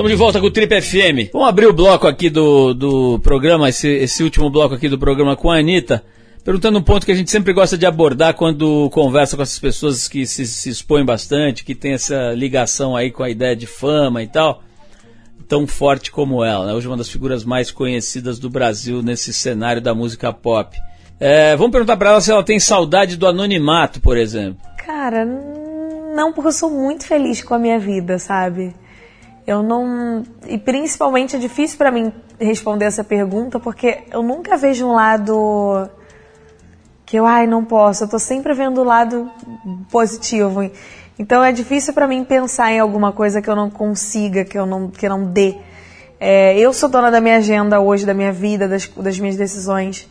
Estamos 0.00 0.12
de 0.12 0.16
volta 0.16 0.40
com 0.40 0.46
o 0.46 0.50
Trip 0.50 0.80
FM. 0.80 1.30
Vamos 1.30 1.46
abrir 1.46 1.66
o 1.66 1.74
bloco 1.74 2.06
aqui 2.06 2.30
do, 2.30 2.72
do 2.72 3.18
programa, 3.18 3.68
esse, 3.68 3.86
esse 3.86 4.22
último 4.22 4.48
bloco 4.48 4.74
aqui 4.74 4.88
do 4.88 4.98
programa 4.98 5.36
com 5.36 5.50
a 5.50 5.58
Anitta, 5.58 6.02
perguntando 6.42 6.78
um 6.78 6.82
ponto 6.82 7.04
que 7.04 7.12
a 7.12 7.14
gente 7.14 7.30
sempre 7.30 7.52
gosta 7.52 7.76
de 7.76 7.84
abordar 7.84 8.32
quando 8.32 8.88
conversa 8.94 9.36
com 9.36 9.42
essas 9.42 9.58
pessoas 9.58 10.08
que 10.08 10.24
se, 10.24 10.46
se 10.46 10.70
expõem 10.70 11.04
bastante, 11.04 11.66
que 11.66 11.74
tem 11.74 11.92
essa 11.92 12.32
ligação 12.32 12.96
aí 12.96 13.10
com 13.10 13.22
a 13.22 13.28
ideia 13.28 13.54
de 13.54 13.66
fama 13.66 14.22
e 14.22 14.26
tal, 14.26 14.62
tão 15.46 15.66
forte 15.66 16.10
como 16.10 16.42
ela, 16.42 16.64
né? 16.64 16.72
Hoje 16.72 16.86
uma 16.86 16.96
das 16.96 17.10
figuras 17.10 17.44
mais 17.44 17.70
conhecidas 17.70 18.38
do 18.38 18.48
Brasil 18.48 19.02
nesse 19.02 19.34
cenário 19.34 19.82
da 19.82 19.94
música 19.94 20.32
pop. 20.32 20.78
É, 21.20 21.54
vamos 21.56 21.72
perguntar 21.72 21.98
para 21.98 22.08
ela 22.08 22.22
se 22.22 22.32
ela 22.32 22.42
tem 22.42 22.58
saudade 22.58 23.18
do 23.18 23.26
anonimato, 23.26 24.00
por 24.00 24.16
exemplo. 24.16 24.62
Cara, 24.78 25.26
não, 25.26 26.32
porque 26.32 26.48
eu 26.48 26.52
sou 26.52 26.70
muito 26.70 27.04
feliz 27.04 27.42
com 27.42 27.52
a 27.52 27.58
minha 27.58 27.78
vida, 27.78 28.18
sabe? 28.18 28.74
Eu 29.46 29.62
não. 29.62 30.22
E 30.46 30.58
principalmente 30.58 31.36
é 31.36 31.38
difícil 31.38 31.78
para 31.78 31.90
mim 31.90 32.12
responder 32.38 32.84
essa 32.84 33.02
pergunta, 33.02 33.58
porque 33.58 34.04
eu 34.10 34.22
nunca 34.22 34.56
vejo 34.56 34.86
um 34.86 34.92
lado 34.92 35.88
que 37.04 37.16
eu, 37.16 37.26
ai, 37.26 37.46
não 37.46 37.64
posso. 37.64 38.04
Eu 38.04 38.08
tô 38.08 38.18
sempre 38.18 38.54
vendo 38.54 38.80
o 38.80 38.84
lado 38.84 39.28
positivo. 39.90 40.70
Então 41.18 41.42
é 41.42 41.52
difícil 41.52 41.92
para 41.92 42.06
mim 42.06 42.24
pensar 42.24 42.72
em 42.72 42.78
alguma 42.78 43.12
coisa 43.12 43.42
que 43.42 43.50
eu 43.50 43.56
não 43.56 43.68
consiga, 43.68 44.44
que 44.44 44.56
eu 44.56 44.64
não, 44.64 44.88
que 44.88 45.08
não 45.08 45.24
dê. 45.24 45.56
É, 46.20 46.56
eu 46.58 46.72
sou 46.72 46.88
dona 46.88 47.10
da 47.10 47.20
minha 47.20 47.38
agenda 47.38 47.80
hoje, 47.80 48.06
da 48.06 48.14
minha 48.14 48.30
vida, 48.30 48.68
das, 48.68 48.86
das 48.86 49.18
minhas 49.18 49.36
decisões. 49.36 50.08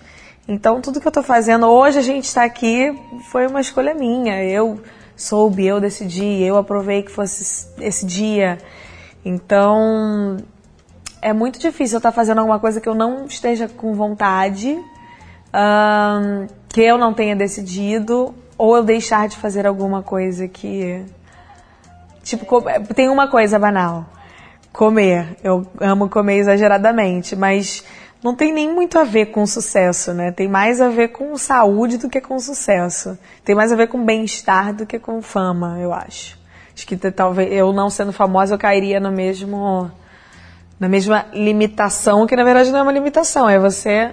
Então 0.48 0.82
tudo 0.82 1.00
que 1.00 1.08
eu 1.08 1.12
tô 1.12 1.24
fazendo, 1.24 1.68
hoje 1.68 2.00
a 2.00 2.02
gente 2.02 2.26
está 2.26 2.44
aqui, 2.44 2.94
foi 3.32 3.48
uma 3.48 3.62
escolha 3.62 3.94
minha. 3.94 4.44
Eu 4.44 4.82
soube, 5.16 5.66
eu 5.66 5.80
decidi, 5.80 6.44
eu 6.44 6.58
aprovei 6.58 7.04
que 7.04 7.12
fosse 7.12 7.68
esse 7.80 8.06
dia. 8.06 8.58
Então, 9.24 10.38
é 11.22 11.34
muito 11.34 11.60
difícil 11.60 11.96
eu 11.96 12.00
estar 12.00 12.12
fazendo 12.12 12.40
alguma 12.40 12.60
coisa 12.60 12.80
que 12.80 12.88
eu 12.88 12.96
não 12.96 13.26
esteja 13.26 13.68
com 13.68 13.94
vontade, 13.94 14.78
que 16.70 16.82
eu 16.82 16.98
não 16.98 17.14
tenha 17.14 17.36
decidido, 17.36 18.34
ou 18.58 18.76
eu 18.76 18.84
deixar 18.84 19.28
de 19.28 19.38
fazer 19.38 19.68
alguma 19.68 20.02
coisa 20.02 20.48
que. 20.48 21.04
Tipo, 22.24 22.46
tem 22.94 23.10
uma 23.10 23.28
coisa 23.28 23.60
banal: 23.60 24.06
comer. 24.72 25.38
Eu 25.44 25.66
amo 25.80 26.10
comer 26.10 26.38
exageradamente, 26.38 27.36
mas 27.36 27.84
não 28.24 28.36
tem 28.36 28.54
nem 28.54 28.74
muito 28.74 28.98
a 28.98 29.04
ver 29.04 29.28
com 29.28 29.46
sucesso, 29.46 30.14
né? 30.14 30.32
Tem 30.32 30.48
mais 30.48 30.80
a 30.80 30.90
ver 30.90 31.10
com 31.10 31.38
saúde 31.38 31.98
do 31.98 32.10
que 32.10 32.22
com 32.22 32.40
sucesso. 32.40 33.18
Tem 33.44 33.56
mais 33.56 33.72
a 33.72 33.76
ver 33.76 33.88
com 33.88 34.04
bem-estar 34.04 34.74
do 34.74 34.86
que 34.86 35.00
com 35.00 35.22
fama, 35.22 35.78
eu 35.80 35.94
acho. 35.94 36.39
Acho 36.80 36.88
que 36.88 36.96
talvez 36.96 37.52
eu 37.52 37.74
não 37.74 37.90
sendo 37.90 38.14
famosa 38.14 38.54
eu 38.54 38.58
cairia 38.58 39.02
no 39.02 39.12
mesmo 39.12 39.92
na 40.80 40.88
mesma 40.88 41.26
limitação, 41.34 42.26
que 42.26 42.38
na 42.38 42.44
verdade 42.46 42.72
não 42.72 42.80
é 42.80 42.84
uma 42.84 42.92
limitação, 42.94 43.50
é 43.50 43.60
você 43.60 44.12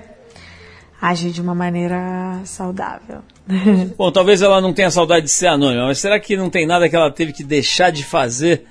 agir 1.00 1.30
de 1.30 1.40
uma 1.40 1.54
maneira 1.54 2.40
saudável. 2.44 3.20
Bom, 3.96 4.10
talvez 4.10 4.42
ela 4.42 4.60
não 4.60 4.72
tenha 4.72 4.90
saudade 4.90 5.26
de 5.26 5.30
ser 5.30 5.46
anônima, 5.46 5.86
mas 5.86 6.00
será 6.00 6.18
que 6.18 6.36
não 6.36 6.50
tem 6.50 6.66
nada 6.66 6.88
que 6.88 6.96
ela 6.96 7.08
teve 7.08 7.32
que 7.32 7.44
deixar 7.44 7.90
de 7.92 8.04
fazer 8.04 8.66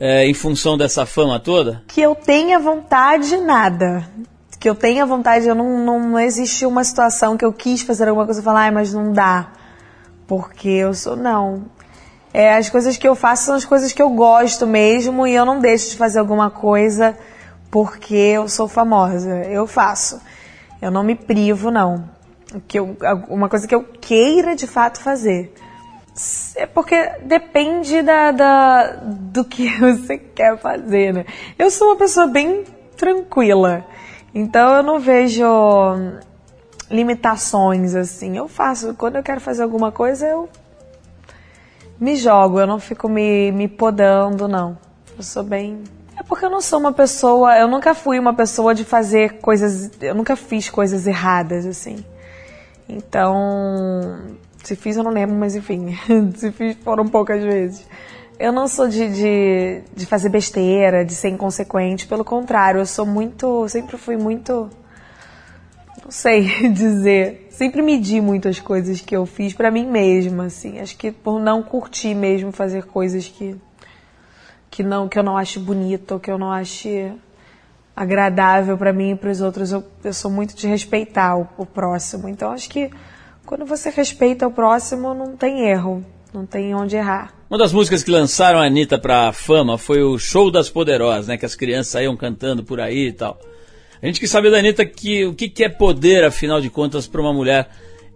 é, 0.00 0.26
em 0.26 0.34
função 0.34 0.76
dessa 0.76 1.06
fama 1.06 1.38
toda? 1.38 1.84
que 1.86 2.00
eu 2.00 2.16
tenha 2.16 2.58
vontade, 2.58 3.36
nada. 3.36 4.04
Que 4.58 4.68
eu 4.68 4.74
tenha 4.74 5.06
vontade, 5.06 5.46
eu 5.46 5.54
não, 5.54 5.78
não, 5.78 6.00
não 6.00 6.18
existe 6.18 6.66
uma 6.66 6.82
situação 6.82 7.36
que 7.36 7.44
eu 7.44 7.52
quis 7.52 7.82
fazer 7.82 8.08
alguma 8.08 8.26
coisa 8.26 8.40
e 8.40 8.44
falar, 8.44 8.62
ai, 8.62 8.70
mas 8.72 8.92
não 8.92 9.12
dá. 9.12 9.52
Porque 10.26 10.68
eu 10.68 10.92
sou, 10.92 11.14
não. 11.14 11.77
É, 12.32 12.54
as 12.54 12.68
coisas 12.68 12.96
que 12.96 13.08
eu 13.08 13.14
faço 13.14 13.44
são 13.46 13.54
as 13.54 13.64
coisas 13.64 13.92
que 13.92 14.02
eu 14.02 14.10
gosto 14.10 14.66
mesmo 14.66 15.26
e 15.26 15.34
eu 15.34 15.44
não 15.46 15.60
deixo 15.60 15.90
de 15.90 15.96
fazer 15.96 16.18
alguma 16.18 16.50
coisa 16.50 17.16
porque 17.70 18.14
eu 18.14 18.48
sou 18.48 18.68
famosa. 18.68 19.30
Eu 19.44 19.66
faço. 19.66 20.20
Eu 20.80 20.90
não 20.90 21.02
me 21.02 21.14
privo, 21.14 21.70
não. 21.70 22.08
Que 22.66 22.78
eu, 22.78 22.96
uma 23.28 23.48
coisa 23.48 23.66
que 23.66 23.74
eu 23.74 23.82
queira 23.82 24.54
de 24.54 24.66
fato 24.66 25.00
fazer. 25.00 25.52
É 26.56 26.66
porque 26.66 26.96
depende 27.22 28.02
da, 28.02 28.32
da- 28.32 28.92
do 29.04 29.44
que 29.44 29.68
você 29.78 30.18
quer 30.18 30.58
fazer, 30.58 31.14
né? 31.14 31.24
Eu 31.58 31.70
sou 31.70 31.88
uma 31.88 31.96
pessoa 31.96 32.26
bem 32.26 32.64
tranquila, 32.96 33.84
então 34.34 34.74
eu 34.74 34.82
não 34.82 34.98
vejo 34.98 35.44
limitações 36.90 37.94
assim. 37.94 38.36
Eu 38.36 38.48
faço, 38.48 38.94
quando 38.94 39.16
eu 39.16 39.22
quero 39.22 39.40
fazer 39.40 39.62
alguma 39.62 39.92
coisa, 39.92 40.26
eu 40.26 40.48
me 42.00 42.16
jogo, 42.16 42.60
eu 42.60 42.66
não 42.66 42.78
fico 42.78 43.08
me, 43.08 43.50
me 43.52 43.68
podando, 43.68 44.46
não. 44.46 44.78
Eu 45.16 45.22
sou 45.22 45.42
bem. 45.42 45.82
É 46.16 46.22
porque 46.22 46.44
eu 46.44 46.50
não 46.50 46.60
sou 46.60 46.78
uma 46.78 46.92
pessoa, 46.92 47.56
eu 47.58 47.68
nunca 47.68 47.94
fui 47.94 48.18
uma 48.18 48.34
pessoa 48.34 48.74
de 48.74 48.84
fazer 48.84 49.38
coisas, 49.40 49.90
eu 50.00 50.14
nunca 50.14 50.34
fiz 50.34 50.68
coisas 50.68 51.06
erradas, 51.06 51.64
assim. 51.64 52.04
Então, 52.88 54.18
se 54.64 54.74
fiz 54.74 54.96
eu 54.96 55.04
não 55.04 55.10
lembro, 55.10 55.36
mas 55.36 55.54
enfim, 55.54 55.96
se 56.36 56.50
fiz 56.50 56.76
foram 56.82 57.06
poucas 57.06 57.42
vezes. 57.42 57.86
Eu 58.38 58.52
não 58.52 58.68
sou 58.68 58.88
de, 58.88 59.08
de, 59.08 59.82
de 59.94 60.06
fazer 60.06 60.28
besteira, 60.28 61.04
de 61.04 61.14
ser 61.14 61.28
inconsequente, 61.28 62.06
pelo 62.06 62.24
contrário, 62.24 62.80
eu 62.80 62.86
sou 62.86 63.04
muito, 63.04 63.68
sempre 63.68 63.96
fui 63.96 64.16
muito, 64.16 64.70
não 66.08 66.12
sei 66.12 66.48
dizer, 66.72 67.48
sempre 67.50 67.82
medi 67.82 68.18
muito 68.18 68.48
as 68.48 68.58
coisas 68.58 68.98
que 69.02 69.14
eu 69.14 69.26
fiz 69.26 69.52
pra 69.52 69.70
mim 69.70 69.86
mesma, 69.86 70.46
assim. 70.46 70.80
Acho 70.80 70.96
que 70.96 71.12
por 71.12 71.38
não 71.38 71.62
curtir 71.62 72.14
mesmo 72.14 72.50
fazer 72.50 72.84
coisas 72.84 73.28
que 73.28 73.54
que 74.70 74.82
não 74.82 75.06
que 75.06 75.18
eu 75.18 75.22
não 75.22 75.36
acho 75.36 75.60
bonito 75.60 76.12
ou 76.12 76.20
que 76.20 76.30
eu 76.30 76.38
não 76.38 76.50
ache 76.50 77.12
agradável 77.94 78.76
pra 78.78 78.92
mim 78.92 79.10
e 79.10 79.16
para 79.16 79.30
os 79.30 79.42
outros. 79.42 79.70
Eu, 79.70 79.84
eu 80.02 80.14
sou 80.14 80.30
muito 80.30 80.56
de 80.56 80.66
respeitar 80.66 81.36
o, 81.36 81.46
o 81.58 81.66
próximo. 81.66 82.26
Então 82.26 82.52
acho 82.52 82.70
que 82.70 82.90
quando 83.44 83.66
você 83.66 83.90
respeita 83.90 84.46
o 84.46 84.50
próximo, 84.50 85.12
não 85.12 85.36
tem 85.36 85.68
erro, 85.68 86.02
não 86.32 86.46
tem 86.46 86.74
onde 86.74 86.96
errar. 86.96 87.34
Uma 87.50 87.58
das 87.58 87.72
músicas 87.72 88.02
que 88.02 88.10
lançaram 88.10 88.58
a 88.58 88.64
Anitta 88.64 88.98
pra 88.98 89.30
fama 89.30 89.76
foi 89.76 90.02
o 90.02 90.18
Show 90.18 90.50
das 90.50 90.70
Poderosas, 90.70 91.26
né? 91.26 91.36
Que 91.36 91.44
as 91.44 91.54
crianças 91.54 91.92
saíam 91.92 92.16
cantando 92.16 92.64
por 92.64 92.80
aí 92.80 93.08
e 93.08 93.12
tal. 93.12 93.38
A 94.02 94.06
gente 94.06 94.20
quis 94.20 94.30
saber 94.30 94.50
da 94.50 94.58
Anitta 94.58 94.84
que, 94.84 95.24
o 95.26 95.34
que, 95.34 95.48
que 95.48 95.64
é 95.64 95.68
poder, 95.68 96.24
afinal 96.24 96.60
de 96.60 96.70
contas, 96.70 97.06
para 97.06 97.20
uma 97.20 97.32
mulher 97.32 97.68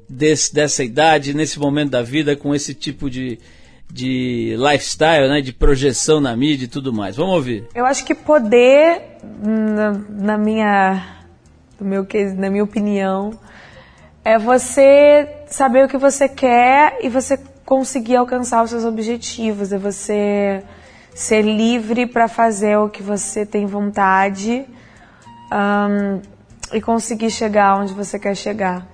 desse, 0.08 0.54
dessa 0.54 0.84
idade, 0.84 1.34
nesse 1.34 1.58
momento 1.58 1.90
da 1.90 2.02
vida, 2.02 2.36
com 2.36 2.54
esse 2.54 2.72
tipo 2.72 3.10
de, 3.10 3.38
de 3.92 4.56
lifestyle, 4.58 5.28
né? 5.28 5.40
De 5.40 5.52
projeção 5.52 6.20
na 6.20 6.36
mídia 6.36 6.66
e 6.66 6.68
tudo 6.68 6.92
mais. 6.92 7.16
Vamos 7.16 7.34
ouvir. 7.34 7.64
Eu 7.74 7.84
acho 7.84 8.04
que 8.04 8.14
poder, 8.14 9.02
na, 9.42 9.92
na 10.08 10.38
minha, 10.38 11.04
no 11.80 11.86
meu, 11.86 12.04
que- 12.06 12.26
na 12.26 12.48
minha 12.48 12.62
opinião, 12.64 13.32
é 14.24 14.38
você 14.38 15.28
saber 15.48 15.84
o 15.84 15.88
que 15.88 15.98
você 15.98 16.28
quer 16.28 16.98
e 17.02 17.08
você 17.08 17.36
conseguir 17.64 18.14
alcançar 18.16 18.62
os 18.62 18.70
seus 18.70 18.84
objetivos. 18.84 19.72
É 19.72 19.78
você 19.78 20.62
ser 21.12 21.42
livre 21.42 22.06
para 22.06 22.28
fazer 22.28 22.78
o 22.78 22.88
que 22.88 23.02
você 23.02 23.44
tem 23.44 23.66
vontade 23.66 24.64
ahn, 25.52 26.20
e 26.72 26.80
conseguir 26.80 27.30
chegar 27.30 27.78
onde 27.78 27.92
você 27.92 28.18
quer 28.18 28.34
chegar. 28.34 28.86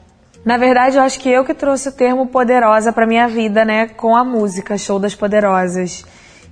Na 0.45 0.57
verdade, 0.57 0.97
eu 0.97 1.03
acho 1.03 1.19
que 1.21 1.29
eu 1.29 1.45
que 1.45 1.55
trouxe 1.55 1.89
o 1.89 1.93
termo 1.93 2.27
poderosa 2.27 2.93
para 2.93 3.07
minha 3.07 3.29
vida, 3.29 3.65
né, 3.65 3.89
com 3.89 4.17
a 4.17 4.25
música 4.25 4.77
Show 4.77 4.99
das 4.99 5.15
Poderosas. 5.15 6.05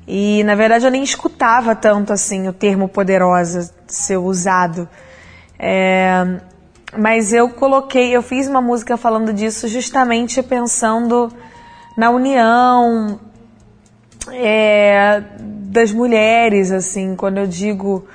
E 0.07 0.45
na 0.45 0.55
verdade 0.55 0.85
eu 0.85 0.91
nem 0.91 1.03
escutava 1.03 1.75
tanto 1.75 2.13
assim 2.13 2.47
o 2.47 2.53
termo 2.53 2.89
poderosa 2.89 3.75
ser 3.89 4.19
usado. 4.19 4.89
É, 5.59 6.39
mas 6.97 7.33
eu 7.33 7.49
coloquei, 7.49 8.15
eu 8.15 8.23
fiz 8.23 8.47
uma 8.47 8.61
música 8.61 8.97
falando 8.97 9.33
disso 9.33 9.67
justamente 9.67 10.43
pensando 10.43 11.33
na 11.97 12.11
união 12.11 13.19
é, 14.33 15.23
das 15.39 15.91
mulheres, 15.91 16.71
assim, 16.71 17.17
quando 17.17 17.39
eu 17.39 17.47
digo 17.47 18.07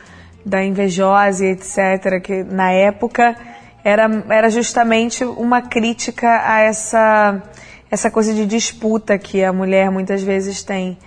da 0.45 0.63
invejosa 0.63 1.45
etc., 1.45 2.21
que 2.21 2.43
na 2.43 2.71
época 2.71 3.35
era, 3.83 4.23
era 4.29 4.49
justamente 4.49 5.23
uma 5.23 5.61
crítica 5.61 6.41
a 6.45 6.61
essa, 6.61 7.41
essa 7.89 8.11
coisa 8.11 8.33
de 8.33 8.45
disputa 8.45 9.17
que 9.17 9.43
a 9.43 9.51
mulher 9.51 9.89
muitas 9.91 10.21
vezes 10.21 10.63
tem. 10.63 10.97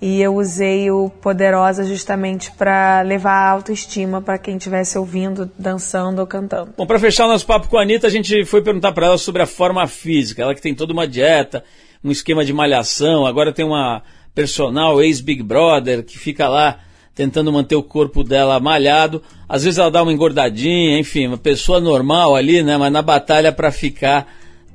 E 0.00 0.20
eu 0.20 0.34
usei 0.34 0.90
o 0.90 1.08
Poderosa 1.08 1.84
justamente 1.84 2.50
para 2.52 3.00
levar 3.02 3.32
a 3.32 3.50
autoestima 3.50 4.20
para 4.20 4.36
quem 4.36 4.56
estivesse 4.56 4.98
ouvindo, 4.98 5.50
dançando 5.58 6.18
ou 6.18 6.26
cantando. 6.26 6.74
Bom, 6.76 6.86
para 6.86 6.98
fechar 6.98 7.24
o 7.24 7.28
nosso 7.28 7.46
papo 7.46 7.68
com 7.68 7.78
a 7.78 7.82
Anitta, 7.82 8.06
a 8.06 8.10
gente 8.10 8.44
foi 8.44 8.60
perguntar 8.60 8.92
para 8.92 9.06
ela 9.06 9.18
sobre 9.18 9.40
a 9.40 9.46
forma 9.46 9.86
física. 9.86 10.42
Ela 10.42 10.54
que 10.54 10.60
tem 10.60 10.74
toda 10.74 10.92
uma 10.92 11.08
dieta, 11.08 11.64
um 12.02 12.10
esquema 12.10 12.44
de 12.44 12.52
malhação, 12.52 13.24
agora 13.24 13.52
tem 13.52 13.64
uma 13.64 14.02
personal 14.34 15.00
ex-Big 15.00 15.42
Brother 15.42 16.04
que 16.04 16.18
fica 16.18 16.48
lá 16.48 16.80
tentando 17.14 17.52
manter 17.52 17.76
o 17.76 17.82
corpo 17.82 18.24
dela 18.24 18.58
malhado. 18.58 19.22
Às 19.48 19.64
vezes 19.64 19.78
ela 19.78 19.90
dá 19.90 20.02
uma 20.02 20.12
engordadinha, 20.12 20.98
enfim, 20.98 21.28
uma 21.28 21.38
pessoa 21.38 21.80
normal 21.80 22.34
ali, 22.34 22.62
né? 22.62 22.76
Mas 22.76 22.92
na 22.92 23.02
batalha 23.02 23.52
para 23.52 23.70
ficar 23.70 24.26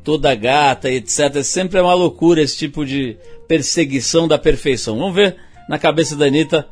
toda 0.03 0.33
gata, 0.33 0.89
etc. 0.89 1.43
Sempre 1.43 1.79
é 1.79 1.81
uma 1.81 1.93
loucura 1.93 2.41
esse 2.41 2.57
tipo 2.57 2.85
de 2.85 3.17
perseguição 3.47 4.27
da 4.27 4.37
perfeição. 4.37 4.97
Vamos 4.97 5.15
ver 5.15 5.35
na 5.67 5.77
cabeça 5.77 6.15
da 6.15 6.25
Anitta 6.25 6.67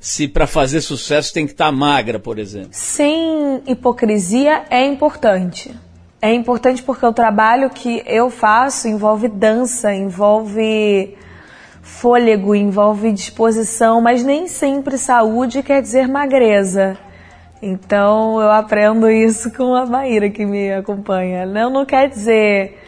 se 0.00 0.28
para 0.28 0.46
fazer 0.46 0.80
sucesso 0.80 1.34
tem 1.34 1.44
que 1.44 1.52
estar 1.52 1.66
tá 1.66 1.72
magra, 1.72 2.18
por 2.18 2.38
exemplo. 2.38 2.70
Sem 2.72 3.60
hipocrisia 3.66 4.64
é 4.70 4.86
importante. 4.86 5.74
É 6.20 6.32
importante 6.32 6.82
porque 6.82 7.06
o 7.06 7.12
trabalho 7.12 7.70
que 7.70 8.02
eu 8.06 8.30
faço 8.30 8.88
envolve 8.88 9.28
dança, 9.28 9.94
envolve 9.94 11.16
fôlego, 11.88 12.54
envolve 12.54 13.10
disposição, 13.12 14.00
mas 14.00 14.22
nem 14.22 14.46
sempre 14.46 14.98
saúde 14.98 15.62
quer 15.62 15.80
dizer 15.80 16.06
magreza. 16.06 16.96
Então 17.60 18.40
eu 18.40 18.50
aprendo 18.50 19.10
isso 19.10 19.50
com 19.56 19.74
a 19.74 19.86
Maíra 19.86 20.28
que 20.30 20.44
me 20.44 20.72
acompanha. 20.72 21.46
Não, 21.46 21.70
não 21.70 21.86
quer 21.86 22.08
dizer. 22.08 22.84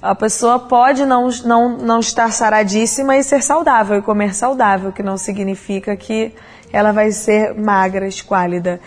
A 0.00 0.14
pessoa 0.14 0.58
pode 0.58 1.04
não, 1.04 1.28
não, 1.44 1.76
não 1.76 1.98
estar 1.98 2.30
saradíssima 2.32 3.16
e 3.16 3.22
ser 3.22 3.42
saudável 3.42 3.98
e 3.98 4.02
comer 4.02 4.34
saudável, 4.34 4.92
que 4.92 5.02
não 5.02 5.16
significa 5.16 5.96
que 5.96 6.32
ela 6.72 6.92
vai 6.92 7.10
ser 7.10 7.54
magra, 7.54 8.06
esquálida. 8.06 8.80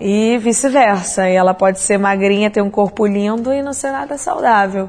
E 0.00 0.38
vice-versa. 0.38 1.28
Ela 1.28 1.52
pode 1.52 1.78
ser 1.80 1.98
magrinha, 1.98 2.50
ter 2.50 2.62
um 2.62 2.70
corpo 2.70 3.06
lindo 3.06 3.52
e 3.52 3.62
não 3.62 3.72
ser 3.72 3.92
nada 3.92 4.16
saudável. 4.16 4.88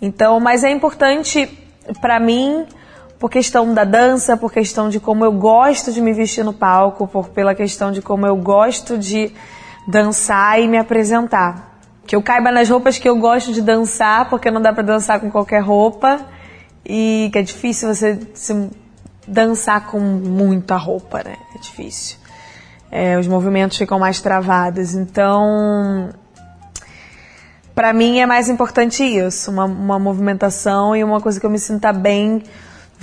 Então, 0.00 0.40
mas 0.40 0.64
é 0.64 0.70
importante 0.70 1.46
para 2.00 2.18
mim 2.18 2.66
por 3.22 3.30
questão 3.30 3.72
da 3.72 3.84
dança, 3.84 4.36
por 4.36 4.52
questão 4.52 4.88
de 4.88 4.98
como 4.98 5.24
eu 5.24 5.30
gosto 5.30 5.92
de 5.92 6.00
me 6.00 6.12
vestir 6.12 6.44
no 6.44 6.52
palco, 6.52 7.06
por 7.06 7.28
pela 7.28 7.54
questão 7.54 7.92
de 7.92 8.02
como 8.02 8.26
eu 8.26 8.34
gosto 8.34 8.98
de 8.98 9.30
dançar 9.86 10.60
e 10.60 10.66
me 10.66 10.76
apresentar. 10.76 11.78
Que 12.04 12.16
eu 12.16 12.20
caiba 12.20 12.50
nas 12.50 12.68
roupas 12.68 12.98
que 12.98 13.08
eu 13.08 13.16
gosto 13.20 13.52
de 13.52 13.62
dançar, 13.62 14.28
porque 14.28 14.50
não 14.50 14.60
dá 14.60 14.72
para 14.72 14.82
dançar 14.82 15.20
com 15.20 15.30
qualquer 15.30 15.60
roupa 15.60 16.18
e 16.84 17.30
que 17.32 17.38
é 17.38 17.42
difícil 17.42 17.94
você 17.94 18.18
se 18.34 18.68
dançar 19.24 19.86
com 19.86 20.00
muita 20.00 20.74
roupa, 20.74 21.22
né? 21.24 21.36
É 21.54 21.58
difícil. 21.60 22.16
É, 22.90 23.16
os 23.16 23.28
movimentos 23.28 23.78
ficam 23.78 24.00
mais 24.00 24.20
travados. 24.20 24.96
Então, 24.96 26.10
para 27.72 27.92
mim 27.92 28.18
é 28.18 28.26
mais 28.26 28.48
importante 28.48 29.04
isso, 29.04 29.48
uma, 29.52 29.66
uma 29.66 29.98
movimentação 30.00 30.96
e 30.96 31.04
uma 31.04 31.20
coisa 31.20 31.38
que 31.38 31.46
eu 31.46 31.50
me 31.50 31.60
sinta 31.60 31.92
bem 31.92 32.42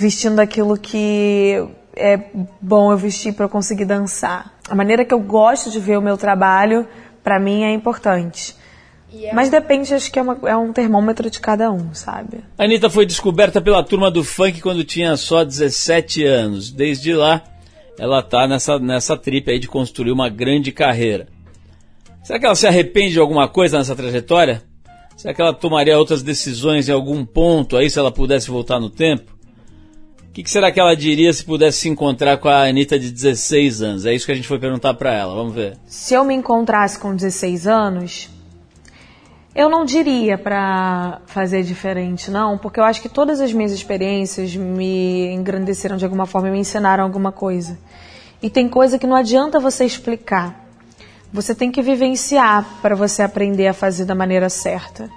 vestindo 0.00 0.40
aquilo 0.40 0.78
que 0.78 1.62
é 1.94 2.18
bom 2.58 2.90
eu 2.90 2.96
vestir 2.96 3.34
para 3.34 3.44
eu 3.44 3.50
conseguir 3.50 3.84
dançar. 3.84 4.58
A 4.66 4.74
maneira 4.74 5.04
que 5.04 5.12
eu 5.12 5.20
gosto 5.20 5.70
de 5.70 5.78
ver 5.78 5.98
o 5.98 6.00
meu 6.00 6.16
trabalho, 6.16 6.88
para 7.22 7.38
mim, 7.38 7.64
é 7.64 7.74
importante. 7.74 8.56
É 9.12 9.34
Mas 9.34 9.50
depende, 9.50 9.92
acho 9.92 10.10
que 10.10 10.18
é, 10.18 10.22
uma, 10.22 10.38
é, 10.44 10.56
um 10.56 10.72
termômetro 10.72 11.28
de 11.28 11.38
cada 11.38 11.70
um, 11.70 11.92
sabe? 11.92 12.38
A 12.56 12.64
Anitta 12.64 12.88
foi 12.88 13.04
descoberta 13.04 13.60
pela 13.60 13.82
turma 13.82 14.10
do 14.10 14.24
funk 14.24 14.62
quando 14.62 14.82
tinha 14.84 15.14
só 15.18 15.44
17 15.44 16.24
anos. 16.24 16.70
Desde 16.70 17.12
lá, 17.12 17.42
ela 17.98 18.22
tá 18.22 18.48
nessa, 18.48 18.78
nessa 18.78 19.18
trip 19.18 19.50
aí 19.50 19.58
de 19.58 19.68
construir 19.68 20.12
uma 20.12 20.30
grande 20.30 20.72
carreira. 20.72 21.28
Será 22.22 22.38
que 22.38 22.46
ela 22.46 22.54
se 22.54 22.66
arrepende 22.66 23.12
de 23.12 23.20
alguma 23.20 23.48
coisa 23.48 23.76
nessa 23.76 23.94
trajetória? 23.94 24.62
Será 25.14 25.34
que 25.34 25.42
ela 25.42 25.52
tomaria 25.52 25.98
outras 25.98 26.22
decisões 26.22 26.88
em 26.88 26.92
algum 26.92 27.22
ponto 27.22 27.76
aí 27.76 27.90
se 27.90 27.98
ela 27.98 28.10
pudesse 28.10 28.48
voltar 28.48 28.80
no 28.80 28.88
tempo? 28.88 29.39
O 30.30 30.32
que, 30.32 30.44
que, 30.44 30.50
será 30.50 30.70
que 30.70 30.78
ela 30.78 30.94
diria 30.94 31.32
se 31.32 31.44
pudesse 31.44 31.78
se 31.78 31.88
encontrar 31.88 32.38
com 32.38 32.48
a 32.48 32.62
Anitta 32.62 32.96
de 32.96 33.10
16 33.10 33.82
anos? 33.82 34.06
É 34.06 34.14
isso 34.14 34.24
que 34.24 34.30
a 34.30 34.34
gente 34.34 34.46
foi 34.46 34.60
perguntar 34.60 34.94
para 34.94 35.12
ela, 35.12 35.34
vamos 35.34 35.52
ver. 35.52 35.76
Se 35.86 36.14
eu 36.14 36.24
me 36.24 36.32
encontrasse 36.32 36.96
com 37.00 37.16
16 37.16 37.66
anos, 37.66 38.30
eu 39.56 39.68
não 39.68 39.84
diria 39.84 40.38
para 40.38 41.20
fazer 41.26 41.64
diferente, 41.64 42.30
não, 42.30 42.56
porque 42.56 42.78
eu 42.78 42.84
acho 42.84 43.02
que 43.02 43.08
todas 43.08 43.40
as 43.40 43.52
minhas 43.52 43.72
experiências 43.72 44.54
me 44.54 45.34
engrandeceram 45.34 45.96
de 45.96 46.04
alguma 46.04 46.26
forma 46.26 46.46
e 46.46 46.52
me 46.52 46.60
ensinaram 46.60 47.02
alguma 47.02 47.32
coisa. 47.32 47.76
E 48.40 48.48
tem 48.48 48.68
coisa 48.68 49.00
que 49.00 49.08
não 49.08 49.16
adianta 49.16 49.58
você 49.58 49.84
explicar. 49.84 50.64
Você 51.32 51.56
tem 51.56 51.72
que 51.72 51.82
vivenciar 51.82 52.64
para 52.80 52.94
você 52.94 53.22
aprender 53.22 53.66
a 53.66 53.74
fazer 53.74 54.04
da 54.04 54.14
maneira 54.14 54.48
certa. 54.48 55.10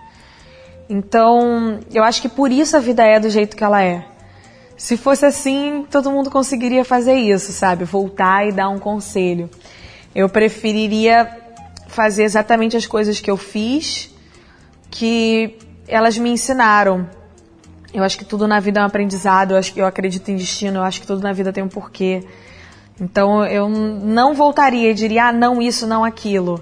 Então, 0.90 1.80
eu 1.94 2.04
acho 2.04 2.20
que 2.20 2.30
por 2.30 2.52
isso 2.52 2.76
a 2.76 2.80
vida 2.80 3.04
é 3.04 3.20
do 3.20 3.30
jeito 3.30 3.56
que 3.56 3.64
ela 3.64 3.84
é. 3.84 4.13
Se 4.84 4.98
fosse 4.98 5.26
assim, 5.26 5.88
todo 5.90 6.12
mundo 6.12 6.30
conseguiria 6.30 6.84
fazer 6.84 7.14
isso, 7.14 7.54
sabe? 7.54 7.86
Voltar 7.86 8.46
e 8.46 8.52
dar 8.52 8.68
um 8.68 8.78
conselho. 8.78 9.50
Eu 10.14 10.28
preferiria 10.28 11.38
fazer 11.88 12.24
exatamente 12.26 12.76
as 12.76 12.86
coisas 12.86 13.22
que 13.22 13.32
eu 13.32 13.38
fiz, 13.38 14.14
que 14.92 15.58
elas 15.88 16.18
me 16.18 16.32
ensinaram. 16.32 17.10
Eu 17.94 18.04
acho 18.04 18.18
que 18.18 18.26
tudo 18.26 18.46
na 18.46 18.60
vida 18.60 18.82
é 18.82 18.84
um 18.84 18.86
aprendizado, 18.86 19.52
eu 19.52 19.58
acho 19.58 19.74
que 19.74 19.80
eu 19.80 19.86
acredito 19.86 20.30
em 20.30 20.36
destino, 20.36 20.80
eu 20.80 20.84
acho 20.84 21.00
que 21.00 21.08
tudo 21.08 21.22
na 21.22 21.32
vida 21.32 21.54
tem 21.54 21.64
um 21.64 21.70
porquê. 21.70 22.28
Então 23.00 23.46
eu 23.46 23.70
não 23.70 24.34
voltaria 24.34 24.92
e 24.92 24.94
diria, 24.94 25.28
ah, 25.28 25.32
não 25.32 25.62
isso, 25.62 25.88
não 25.88 26.04
aquilo. 26.04 26.62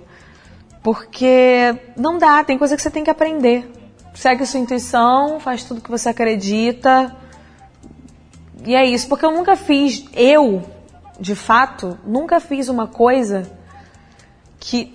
Porque 0.84 1.76
não 1.98 2.20
dá, 2.20 2.44
tem 2.44 2.56
coisa 2.56 2.76
que 2.76 2.84
você 2.84 2.92
tem 2.92 3.04
que 3.04 3.10
aprender. 3.10 3.68
Segue 4.14 4.46
sua 4.46 4.60
intuição, 4.60 5.40
faz 5.40 5.64
tudo 5.64 5.82
que 5.82 5.90
você 5.90 6.10
acredita, 6.10 7.20
e 8.66 8.76
é 8.76 8.86
isso, 8.86 9.08
porque 9.08 9.26
eu 9.26 9.32
nunca 9.32 9.56
fiz, 9.56 10.06
eu, 10.14 10.64
de 11.20 11.36
fato, 11.36 11.98
nunca 12.06 12.40
fiz 12.40 12.70
uma 12.70 12.88
coisa 12.88 13.50
que 14.60 14.94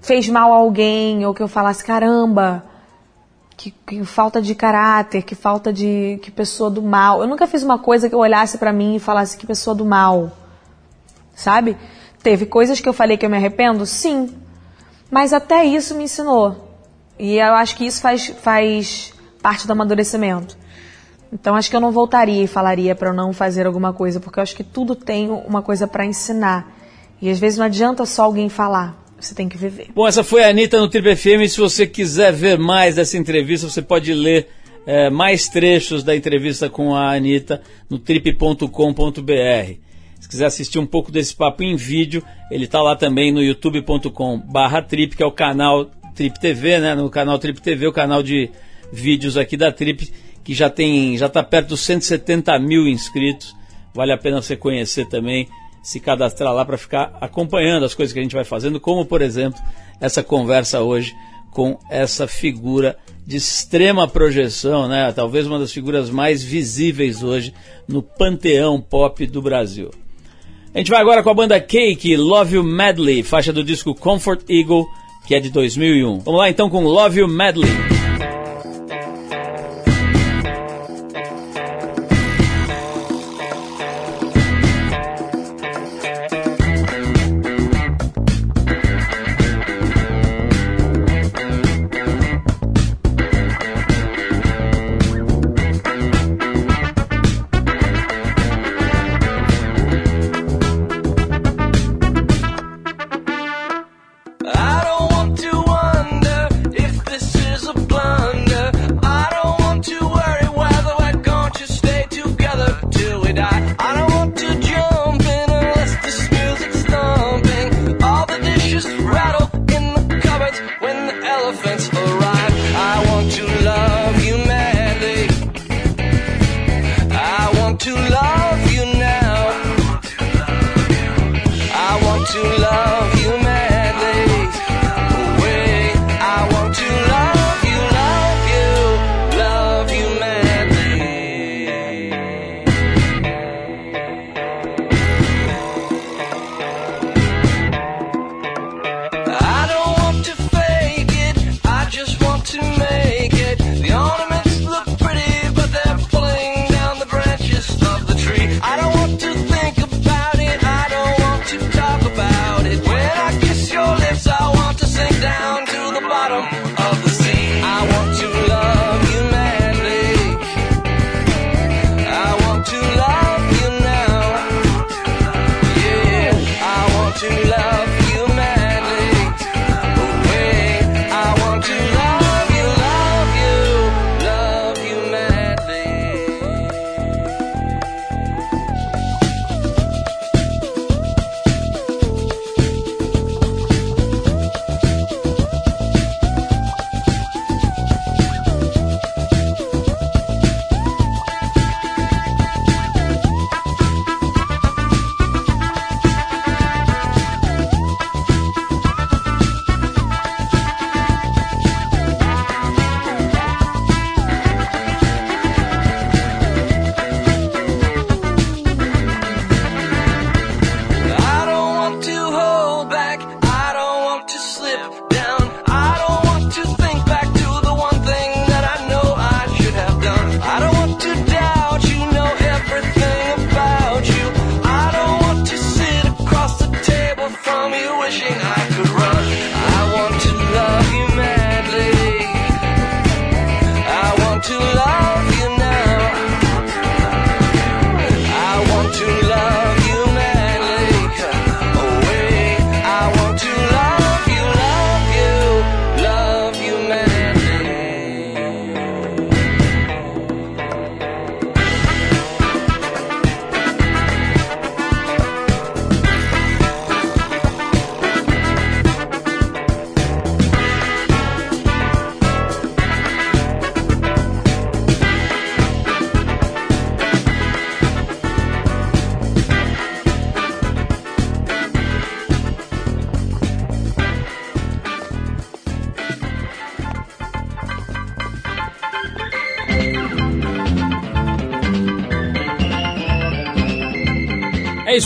fez 0.00 0.28
mal 0.28 0.52
a 0.52 0.56
alguém, 0.56 1.24
ou 1.24 1.34
que 1.34 1.42
eu 1.42 1.48
falasse, 1.48 1.82
caramba, 1.84 2.64
que, 3.56 3.70
que, 3.70 4.04
falta 4.04 4.40
de 4.40 4.54
caráter, 4.54 5.22
que 5.22 5.34
falta 5.34 5.70
de. 5.70 6.18
que 6.22 6.30
pessoa 6.30 6.70
do 6.70 6.82
mal. 6.82 7.20
Eu 7.20 7.28
nunca 7.28 7.46
fiz 7.46 7.62
uma 7.62 7.78
coisa 7.78 8.08
que 8.08 8.14
eu 8.14 8.18
olhasse 8.18 8.56
para 8.56 8.72
mim 8.72 8.96
e 8.96 8.98
falasse 8.98 9.36
que 9.36 9.46
pessoa 9.46 9.74
do 9.74 9.84
mal. 9.84 10.32
Sabe? 11.34 11.76
Teve 12.22 12.46
coisas 12.46 12.80
que 12.80 12.88
eu 12.88 12.92
falei 12.92 13.18
que 13.18 13.26
eu 13.26 13.30
me 13.30 13.36
arrependo? 13.36 13.84
Sim. 13.84 14.34
Mas 15.10 15.34
até 15.34 15.64
isso 15.64 15.94
me 15.94 16.04
ensinou. 16.04 16.70
E 17.18 17.36
eu 17.36 17.54
acho 17.54 17.76
que 17.76 17.84
isso 17.84 18.00
faz, 18.00 18.28
faz 18.28 19.12
parte 19.42 19.66
do 19.66 19.72
amadurecimento. 19.72 20.56
Então 21.32 21.54
acho 21.54 21.70
que 21.70 21.76
eu 21.76 21.80
não 21.80 21.92
voltaria 21.92 22.42
e 22.42 22.46
falaria 22.46 22.94
para 22.94 23.10
eu 23.10 23.14
não 23.14 23.32
fazer 23.32 23.66
alguma 23.66 23.92
coisa, 23.92 24.18
porque 24.18 24.38
eu 24.38 24.42
acho 24.42 24.56
que 24.56 24.64
tudo 24.64 24.96
tem 24.96 25.30
uma 25.30 25.62
coisa 25.62 25.86
para 25.86 26.04
ensinar. 26.04 26.76
E 27.22 27.30
às 27.30 27.38
vezes 27.38 27.58
não 27.58 27.66
adianta 27.66 28.04
só 28.04 28.24
alguém 28.24 28.48
falar, 28.48 28.96
você 29.18 29.34
tem 29.34 29.48
que 29.48 29.56
viver. 29.56 29.88
Bom, 29.94 30.08
essa 30.08 30.24
foi 30.24 30.42
a 30.42 30.48
Anitta 30.48 30.78
no 30.78 30.88
Trip 30.88 31.14
FM. 31.14 31.48
Se 31.48 31.58
você 31.58 31.86
quiser 31.86 32.32
ver 32.32 32.58
mais 32.58 32.96
dessa 32.96 33.16
entrevista, 33.16 33.68
você 33.68 33.82
pode 33.82 34.12
ler 34.12 34.48
é, 34.86 35.10
mais 35.10 35.48
trechos 35.48 36.02
da 36.02 36.16
entrevista 36.16 36.68
com 36.68 36.94
a 36.94 37.12
Anitta 37.14 37.62
no 37.88 37.98
trip.com.br. 37.98 39.74
Se 40.18 40.28
quiser 40.28 40.46
assistir 40.46 40.78
um 40.78 40.86
pouco 40.86 41.12
desse 41.12 41.34
papo 41.34 41.62
em 41.62 41.76
vídeo, 41.76 42.22
ele 42.50 42.64
está 42.64 42.82
lá 42.82 42.96
também 42.96 43.32
no 43.32 43.42
youtube.com/trip, 43.42 45.16
que 45.16 45.22
é 45.22 45.26
o 45.26 45.32
canal 45.32 45.90
Trip 46.14 46.38
TV, 46.38 46.78
né? 46.78 46.94
No 46.94 47.08
canal 47.08 47.38
Trip 47.38 47.60
TV, 47.60 47.86
o 47.86 47.92
canal 47.92 48.22
de 48.22 48.50
vídeos 48.92 49.36
aqui 49.36 49.56
da 49.56 49.70
Trip 49.70 50.12
que 50.50 50.54
já 50.56 50.68
tem, 50.68 51.16
já 51.16 51.26
está 51.26 51.44
perto 51.44 51.68
dos 51.68 51.80
170 51.82 52.58
mil 52.58 52.88
inscritos. 52.88 53.54
Vale 53.94 54.10
a 54.10 54.18
pena 54.18 54.42
você 54.42 54.56
conhecer 54.56 55.06
também, 55.06 55.46
se 55.80 56.00
cadastrar 56.00 56.52
lá 56.52 56.64
para 56.64 56.76
ficar 56.76 57.16
acompanhando 57.20 57.84
as 57.84 57.94
coisas 57.94 58.12
que 58.12 58.18
a 58.18 58.22
gente 58.22 58.34
vai 58.34 58.42
fazendo, 58.42 58.80
como 58.80 59.04
por 59.04 59.22
exemplo 59.22 59.60
essa 60.00 60.24
conversa 60.24 60.80
hoje 60.80 61.14
com 61.52 61.78
essa 61.88 62.26
figura 62.26 62.98
de 63.24 63.36
extrema 63.36 64.08
projeção, 64.08 64.88
né? 64.88 65.12
Talvez 65.12 65.46
uma 65.46 65.56
das 65.56 65.70
figuras 65.70 66.10
mais 66.10 66.42
visíveis 66.42 67.22
hoje 67.22 67.54
no 67.86 68.02
panteão 68.02 68.80
pop 68.80 69.24
do 69.28 69.40
Brasil. 69.40 69.92
A 70.74 70.78
gente 70.78 70.90
vai 70.90 71.00
agora 71.00 71.22
com 71.22 71.30
a 71.30 71.34
banda 71.34 71.60
Cake, 71.60 72.16
Love 72.16 72.56
You 72.56 72.64
Madly, 72.64 73.22
faixa 73.22 73.52
do 73.52 73.62
disco 73.62 73.94
Comfort 73.94 74.40
Eagle, 74.50 74.84
que 75.28 75.34
é 75.36 75.38
de 75.38 75.50
2001. 75.50 76.18
Vamos 76.18 76.40
lá 76.40 76.50
então 76.50 76.68
com 76.68 76.82
Love 76.82 77.20
You 77.20 77.28
Madly. 77.28 77.89